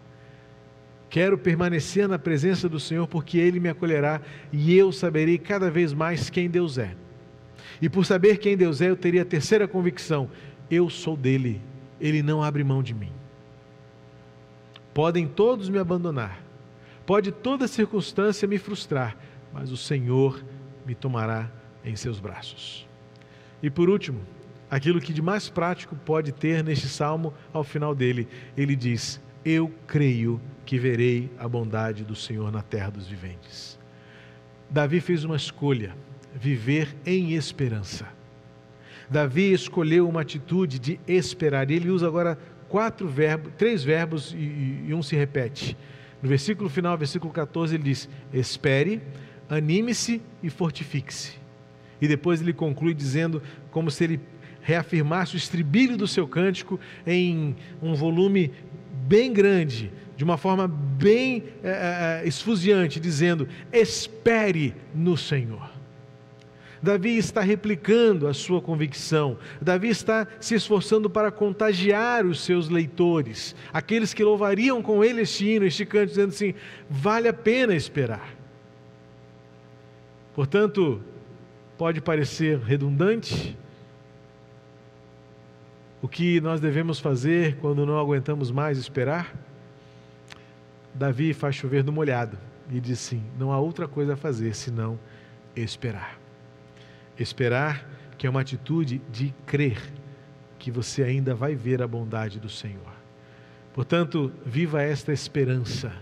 Quero 1.10 1.38
permanecer 1.38 2.06
na 2.06 2.18
presença 2.18 2.68
do 2.68 2.78
Senhor, 2.78 3.06
porque 3.06 3.38
Ele 3.38 3.58
me 3.58 3.68
acolherá 3.68 4.20
e 4.52 4.76
eu 4.76 4.92
saberei 4.92 5.38
cada 5.38 5.70
vez 5.70 5.92
mais 5.92 6.28
quem 6.28 6.50
Deus 6.50 6.76
é. 6.76 6.94
E 7.80 7.88
por 7.88 8.04
saber 8.04 8.38
quem 8.38 8.56
Deus 8.56 8.80
é, 8.80 8.90
eu 8.90 8.96
teria 8.96 9.22
a 9.22 9.26
terceira 9.26 9.66
convicção: 9.66 10.30
eu 10.70 10.90
sou 10.90 11.16
dele, 11.16 11.62
Ele 12.00 12.22
não 12.22 12.42
abre 12.42 12.62
mão 12.62 12.82
de 12.82 12.94
mim. 12.94 13.12
Podem 14.92 15.26
todos 15.26 15.68
me 15.68 15.78
abandonar, 15.78 16.42
pode 17.06 17.30
toda 17.32 17.68
circunstância 17.68 18.48
me 18.48 18.58
frustrar, 18.58 19.16
mas 19.52 19.70
o 19.70 19.76
Senhor 19.76 20.44
me 20.84 20.94
tomará 20.94 21.50
em 21.84 21.96
seus 21.96 22.20
braços. 22.20 22.86
E 23.62 23.70
por 23.70 23.88
último, 23.88 24.20
aquilo 24.70 25.00
que 25.00 25.12
de 25.12 25.22
mais 25.22 25.48
prático 25.48 25.96
pode 25.96 26.32
ter 26.32 26.62
neste 26.62 26.88
salmo 26.88 27.32
ao 27.52 27.64
final 27.64 27.94
dele. 27.94 28.28
Ele 28.56 28.76
diz: 28.76 29.20
Eu 29.50 29.72
creio 29.86 30.38
que 30.66 30.78
verei 30.78 31.30
a 31.38 31.48
bondade 31.48 32.04
do 32.04 32.14
Senhor 32.14 32.52
na 32.52 32.60
terra 32.60 32.90
dos 32.90 33.06
viventes. 33.06 33.78
Davi 34.68 35.00
fez 35.00 35.24
uma 35.24 35.36
escolha: 35.36 35.96
viver 36.34 36.94
em 37.06 37.32
esperança. 37.32 38.06
Davi 39.08 39.50
escolheu 39.50 40.06
uma 40.06 40.20
atitude 40.20 40.78
de 40.78 41.00
esperar. 41.08 41.70
Ele 41.70 41.88
usa 41.88 42.06
agora 42.06 42.38
quatro 42.68 43.08
verbos, 43.08 43.50
três 43.56 43.82
verbos 43.82 44.34
e, 44.34 44.84
e 44.88 44.92
um 44.92 45.02
se 45.02 45.16
repete. 45.16 45.74
No 46.22 46.28
versículo 46.28 46.68
final, 46.68 46.98
versículo 46.98 47.32
14, 47.32 47.74
ele 47.74 47.84
diz: 47.84 48.06
Espere, 48.30 49.00
anime-se 49.48 50.20
e 50.42 50.50
fortifique-se. 50.50 51.38
E 52.02 52.06
depois 52.06 52.42
ele 52.42 52.52
conclui 52.52 52.92
dizendo, 52.92 53.42
como 53.70 53.90
se 53.90 54.04
ele 54.04 54.20
reafirmasse 54.68 55.34
o 55.34 55.38
estribilho 55.38 55.96
do 55.96 56.06
seu 56.06 56.28
cântico 56.28 56.78
em 57.06 57.56
um 57.80 57.94
volume 57.94 58.52
bem 59.08 59.32
grande, 59.32 59.90
de 60.16 60.22
uma 60.22 60.36
forma 60.36 60.68
bem 60.68 61.44
é, 61.64 62.22
esfuziante, 62.26 63.00
dizendo: 63.00 63.48
Espere 63.72 64.74
no 64.94 65.16
Senhor. 65.16 65.78
Davi 66.80 67.16
está 67.16 67.40
replicando 67.40 68.28
a 68.28 68.34
sua 68.34 68.62
convicção, 68.62 69.36
Davi 69.60 69.88
está 69.88 70.28
se 70.38 70.54
esforçando 70.54 71.10
para 71.10 71.32
contagiar 71.32 72.24
os 72.24 72.40
seus 72.40 72.68
leitores, 72.68 73.56
aqueles 73.72 74.14
que 74.14 74.22
louvariam 74.22 74.80
com 74.80 75.02
ele 75.02 75.22
este 75.22 75.44
hino, 75.48 75.66
este 75.66 75.84
canto, 75.84 76.10
dizendo 76.10 76.28
assim: 76.28 76.54
vale 76.88 77.26
a 77.26 77.32
pena 77.32 77.74
esperar. 77.74 78.36
Portanto, 80.34 81.02
pode 81.76 82.00
parecer 82.00 82.58
redundante, 82.58 83.56
o 86.00 86.08
que 86.08 86.40
nós 86.40 86.60
devemos 86.60 87.00
fazer 87.00 87.56
quando 87.56 87.84
não 87.84 87.98
aguentamos 87.98 88.50
mais 88.50 88.78
esperar? 88.78 89.34
Davi 90.94 91.32
faz 91.32 91.54
chover 91.54 91.84
no 91.84 91.92
molhado 91.92 92.38
e 92.70 92.80
diz 92.80 92.98
sim: 92.98 93.22
não 93.38 93.52
há 93.52 93.58
outra 93.58 93.88
coisa 93.88 94.14
a 94.14 94.16
fazer 94.16 94.54
senão 94.54 94.98
esperar. 95.56 96.18
Esperar, 97.18 97.88
que 98.16 98.26
é 98.26 98.30
uma 98.30 98.40
atitude 98.40 99.00
de 99.10 99.34
crer 99.44 99.80
que 100.58 100.70
você 100.70 101.02
ainda 101.02 101.34
vai 101.34 101.54
ver 101.54 101.82
a 101.82 101.88
bondade 101.88 102.38
do 102.38 102.48
Senhor. 102.48 102.98
Portanto, 103.72 104.32
viva 104.44 104.82
esta 104.82 105.12
esperança, 105.12 105.92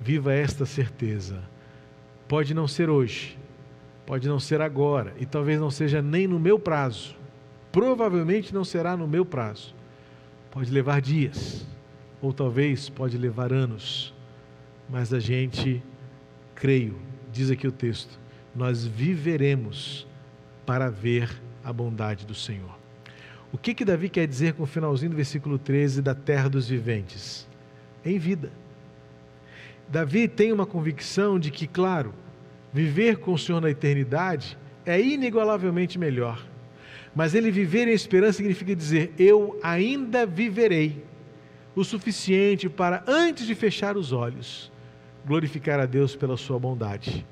viva 0.00 0.32
esta 0.32 0.66
certeza. 0.66 1.42
Pode 2.28 2.54
não 2.54 2.68
ser 2.68 2.88
hoje, 2.90 3.38
pode 4.06 4.28
não 4.28 4.38
ser 4.38 4.60
agora, 4.60 5.14
e 5.18 5.26
talvez 5.26 5.60
não 5.60 5.70
seja 5.70 6.02
nem 6.02 6.26
no 6.26 6.38
meu 6.38 6.58
prazo, 6.58 7.16
provavelmente 7.74 8.54
não 8.54 8.64
será 8.64 8.96
no 8.96 9.08
meu 9.08 9.26
prazo. 9.26 9.74
Pode 10.48 10.70
levar 10.70 11.00
dias, 11.00 11.66
ou 12.22 12.32
talvez 12.32 12.88
pode 12.88 13.18
levar 13.18 13.52
anos, 13.52 14.14
mas 14.88 15.12
a 15.12 15.18
gente, 15.18 15.82
creio, 16.54 16.96
diz 17.32 17.50
aqui 17.50 17.66
o 17.66 17.72
texto, 17.72 18.16
nós 18.54 18.86
viveremos 18.86 20.06
para 20.64 20.88
ver 20.88 21.28
a 21.64 21.72
bondade 21.72 22.24
do 22.24 22.32
Senhor. 22.32 22.78
O 23.52 23.58
que 23.58 23.74
que 23.74 23.84
Davi 23.84 24.08
quer 24.08 24.28
dizer 24.28 24.54
com 24.54 24.62
o 24.62 24.66
finalzinho 24.66 25.10
do 25.10 25.16
versículo 25.16 25.58
13 25.58 26.00
da 26.00 26.14
terra 26.14 26.48
dos 26.48 26.68
viventes? 26.68 27.48
Em 28.04 28.20
vida. 28.20 28.52
Davi 29.88 30.28
tem 30.28 30.52
uma 30.52 30.64
convicção 30.64 31.40
de 31.40 31.50
que, 31.50 31.66
claro, 31.66 32.14
viver 32.72 33.16
com 33.16 33.32
o 33.32 33.38
Senhor 33.38 33.60
na 33.60 33.70
eternidade 33.70 34.56
é 34.86 35.00
inigualavelmente 35.00 35.98
melhor. 35.98 36.53
Mas 37.14 37.34
ele 37.34 37.50
viver 37.50 37.86
em 37.86 37.92
esperança 37.92 38.38
significa 38.38 38.74
dizer: 38.74 39.12
eu 39.18 39.58
ainda 39.62 40.26
viverei 40.26 41.04
o 41.74 41.84
suficiente 41.84 42.68
para, 42.68 43.04
antes 43.06 43.46
de 43.46 43.54
fechar 43.54 43.96
os 43.96 44.12
olhos, 44.12 44.70
glorificar 45.24 45.78
a 45.78 45.86
Deus 45.86 46.16
pela 46.16 46.36
sua 46.36 46.58
bondade 46.58 47.24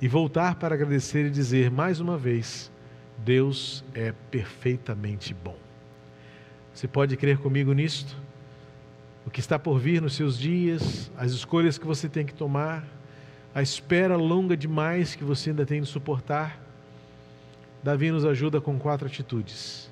e 0.00 0.06
voltar 0.06 0.54
para 0.54 0.74
agradecer 0.74 1.26
e 1.26 1.30
dizer 1.30 1.70
mais 1.70 2.00
uma 2.00 2.16
vez: 2.16 2.70
Deus 3.18 3.84
é 3.92 4.12
perfeitamente 4.30 5.34
bom. 5.34 5.56
Você 6.72 6.86
pode 6.86 7.16
crer 7.16 7.38
comigo 7.38 7.72
nisto? 7.72 8.16
O 9.26 9.30
que 9.30 9.40
está 9.40 9.58
por 9.58 9.78
vir 9.78 10.00
nos 10.00 10.14
seus 10.14 10.38
dias, 10.38 11.10
as 11.16 11.32
escolhas 11.32 11.76
que 11.76 11.86
você 11.86 12.08
tem 12.08 12.24
que 12.24 12.32
tomar, 12.32 12.86
a 13.52 13.60
espera 13.60 14.16
longa 14.16 14.56
demais 14.56 15.14
que 15.16 15.24
você 15.24 15.50
ainda 15.50 15.66
tem 15.66 15.82
de 15.82 15.88
suportar 15.88 16.67
Davi 17.82 18.10
nos 18.10 18.24
ajuda 18.24 18.60
com 18.60 18.78
quatro 18.78 19.06
atitudes. 19.06 19.90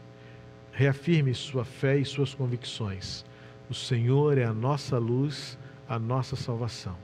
Reafirme 0.73 1.35
sua 1.35 1.65
fé 1.65 1.97
e 1.99 2.05
suas 2.05 2.35
convicções. 2.35 3.25
O 3.71 3.75
Senhor 3.75 4.37
é 4.39 4.45
a 4.45 4.53
nossa 4.53 4.99
luz, 4.99 5.59
a 5.89 5.99
nossa 5.99 6.37
salvação. 6.37 6.97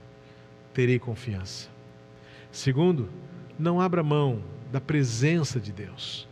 Terei 0.73 0.99
confiança. 0.99 1.69
Segundo, 2.51 3.09
não 3.57 3.79
abra 3.79 4.03
mão 4.03 4.41
da 4.71 4.79
presença 4.79 5.59
de 5.59 5.71
Deus. 5.71 6.27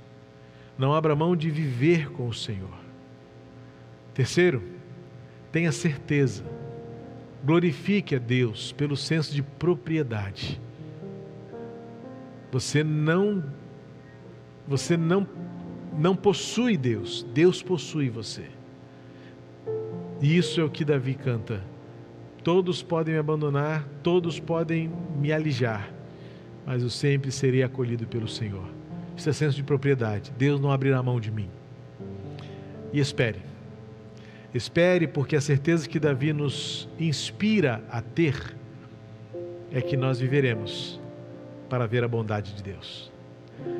Não 0.77 0.93
abra 0.93 1.15
mão 1.15 1.35
de 1.35 1.49
viver 1.49 2.11
com 2.11 2.27
o 2.27 2.33
Senhor. 2.33 2.79
Terceiro, 4.13 4.63
tenha 5.51 5.71
certeza. 5.71 6.43
Glorifique 7.43 8.15
a 8.15 8.19
Deus 8.19 8.71
pelo 8.71 8.95
senso 8.95 9.33
de 9.33 9.41
propriedade. 9.41 10.61
Você 12.51 12.83
não 12.83 13.43
você 14.67 14.95
não, 14.95 15.27
não 15.97 16.15
possui 16.15 16.77
Deus, 16.77 17.25
Deus 17.33 17.61
possui 17.61 18.09
você. 18.09 18.45
E 20.21 20.37
isso 20.37 20.61
é 20.61 20.63
o 20.63 20.69
que 20.69 20.85
Davi 20.85 21.15
canta. 21.15 21.63
Todos 22.43 22.81
podem 22.81 23.13
me 23.13 23.19
abandonar, 23.19 23.87
todos 24.01 24.39
podem 24.39 24.91
me 25.19 25.31
alijar, 25.31 25.91
mas 26.65 26.81
eu 26.81 26.89
sempre 26.89 27.31
serei 27.31 27.63
acolhido 27.63 28.07
pelo 28.07 28.27
Senhor. 28.27 28.65
Isso 29.15 29.29
é 29.29 29.33
senso 29.33 29.55
de 29.55 29.63
propriedade. 29.63 30.31
Deus 30.37 30.59
não 30.59 30.71
abrirá 30.71 31.01
mão 31.03 31.19
de 31.19 31.31
mim. 31.31 31.49
E 32.91 32.99
espere. 32.99 33.39
Espere, 34.53 35.07
porque 35.07 35.35
a 35.35 35.41
certeza 35.41 35.87
que 35.87 35.99
Davi 35.99 36.33
nos 36.33 36.89
inspira 36.99 37.83
a 37.89 38.01
ter 38.01 38.55
é 39.71 39.81
que 39.81 39.95
nós 39.95 40.19
viveremos 40.19 40.99
para 41.69 41.85
ver 41.85 42.03
a 42.03 42.07
bondade 42.07 42.53
de 42.53 42.61
Deus. 42.61 43.11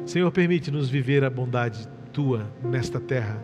Senhor, 0.05 0.31
permite-nos 0.31 0.89
viver 0.89 1.23
a 1.23 1.29
bondade 1.29 1.87
tua 2.11 2.47
nesta 2.63 2.99
terra. 2.99 3.41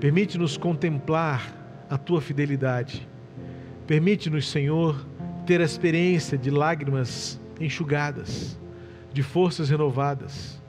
Permite-nos 0.00 0.56
contemplar 0.56 1.86
a 1.88 1.96
tua 1.96 2.20
fidelidade. 2.20 3.06
Permite-nos, 3.86 4.50
Senhor, 4.50 5.06
ter 5.46 5.60
a 5.60 5.64
experiência 5.64 6.36
de 6.36 6.50
lágrimas 6.50 7.40
enxugadas, 7.60 8.58
de 9.12 9.22
forças 9.22 9.70
renovadas, 9.70 10.60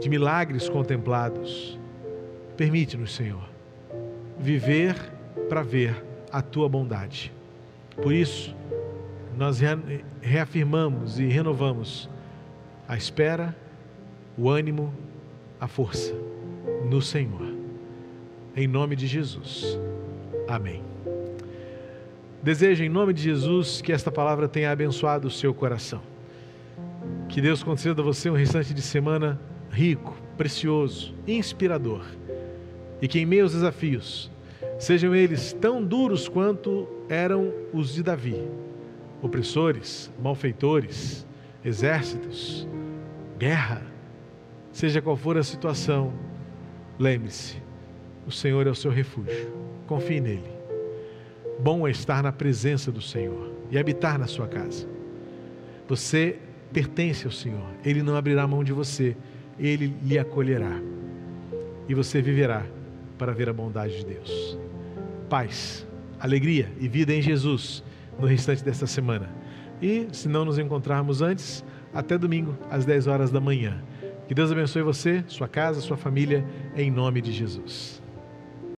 de 0.00 0.08
milagres 0.08 0.68
contemplados. 0.68 1.78
Permite-nos, 2.56 3.14
Senhor, 3.14 3.48
viver 4.38 4.94
para 5.48 5.62
ver 5.62 6.04
a 6.30 6.42
tua 6.42 6.68
bondade. 6.68 7.32
Por 8.02 8.12
isso, 8.12 8.54
nós 9.36 9.60
reafirmamos 10.20 11.18
e 11.18 11.26
renovamos 11.26 12.10
a 12.88 12.96
espera, 12.96 13.56
o 14.38 14.48
ânimo, 14.48 14.94
a 15.60 15.66
força 15.66 16.14
no 16.88 17.02
Senhor. 17.02 17.54
Em 18.56 18.66
nome 18.66 18.94
de 18.94 19.06
Jesus. 19.06 19.78
Amém. 20.46 20.82
Desejo, 22.42 22.84
em 22.84 22.88
nome 22.88 23.12
de 23.12 23.22
Jesus, 23.22 23.80
que 23.80 23.92
esta 23.92 24.10
palavra 24.10 24.48
tenha 24.48 24.70
abençoado 24.70 25.26
o 25.26 25.30
seu 25.30 25.52
coração. 25.52 26.00
Que 27.28 27.40
Deus 27.40 27.62
conceda 27.62 28.00
a 28.00 28.04
você 28.04 28.30
um 28.30 28.34
restante 28.34 28.72
de 28.72 28.82
semana 28.82 29.40
rico, 29.70 30.16
precioso, 30.36 31.14
inspirador. 31.26 32.04
E 33.02 33.08
que 33.08 33.18
em 33.18 33.26
meus 33.26 33.52
desafios, 33.52 34.30
sejam 34.78 35.14
eles 35.14 35.52
tão 35.52 35.82
duros 35.82 36.28
quanto 36.28 36.88
eram 37.08 37.52
os 37.72 37.92
de 37.92 38.02
Davi 38.02 38.40
opressores, 39.22 40.12
malfeitores, 40.22 41.26
exércitos, 41.64 42.66
guerra, 43.38 43.82
seja 44.78 45.02
qual 45.02 45.16
for 45.16 45.36
a 45.36 45.42
situação, 45.42 46.12
lembre-se: 46.96 47.56
o 48.24 48.30
Senhor 48.30 48.64
é 48.64 48.70
o 48.70 48.76
seu 48.76 48.92
refúgio, 48.92 49.52
confie 49.88 50.20
nele. 50.20 50.56
Bom 51.58 51.88
é 51.88 51.90
estar 51.90 52.22
na 52.22 52.30
presença 52.30 52.92
do 52.92 53.02
Senhor 53.02 53.50
e 53.72 53.76
habitar 53.76 54.16
na 54.16 54.28
sua 54.28 54.46
casa. 54.46 54.88
Você 55.88 56.38
pertence 56.72 57.26
ao 57.26 57.32
Senhor, 57.32 57.66
Ele 57.84 58.04
não 58.04 58.14
abrirá 58.14 58.46
mão 58.46 58.62
de 58.62 58.72
você, 58.72 59.16
Ele 59.58 59.96
lhe 60.00 60.16
acolherá 60.16 60.80
e 61.88 61.94
você 61.94 62.22
viverá 62.22 62.64
para 63.18 63.32
ver 63.32 63.48
a 63.48 63.52
bondade 63.52 63.96
de 63.96 64.06
Deus. 64.06 64.56
Paz, 65.28 65.84
alegria 66.20 66.70
e 66.78 66.86
vida 66.86 67.12
em 67.12 67.20
Jesus 67.20 67.82
no 68.16 68.28
restante 68.28 68.62
desta 68.62 68.86
semana. 68.86 69.28
E 69.82 70.06
se 70.12 70.28
não 70.28 70.44
nos 70.44 70.56
encontrarmos 70.56 71.20
antes, 71.20 71.64
até 71.92 72.16
domingo, 72.16 72.56
às 72.70 72.84
10 72.84 73.08
horas 73.08 73.30
da 73.32 73.40
manhã. 73.40 73.82
Que 74.28 74.34
Deus 74.34 74.52
abençoe 74.52 74.82
você, 74.82 75.24
sua 75.26 75.48
casa, 75.48 75.80
sua 75.80 75.96
família, 75.96 76.44
em 76.76 76.90
nome 76.90 77.22
de 77.22 77.32
Jesus. 77.32 78.02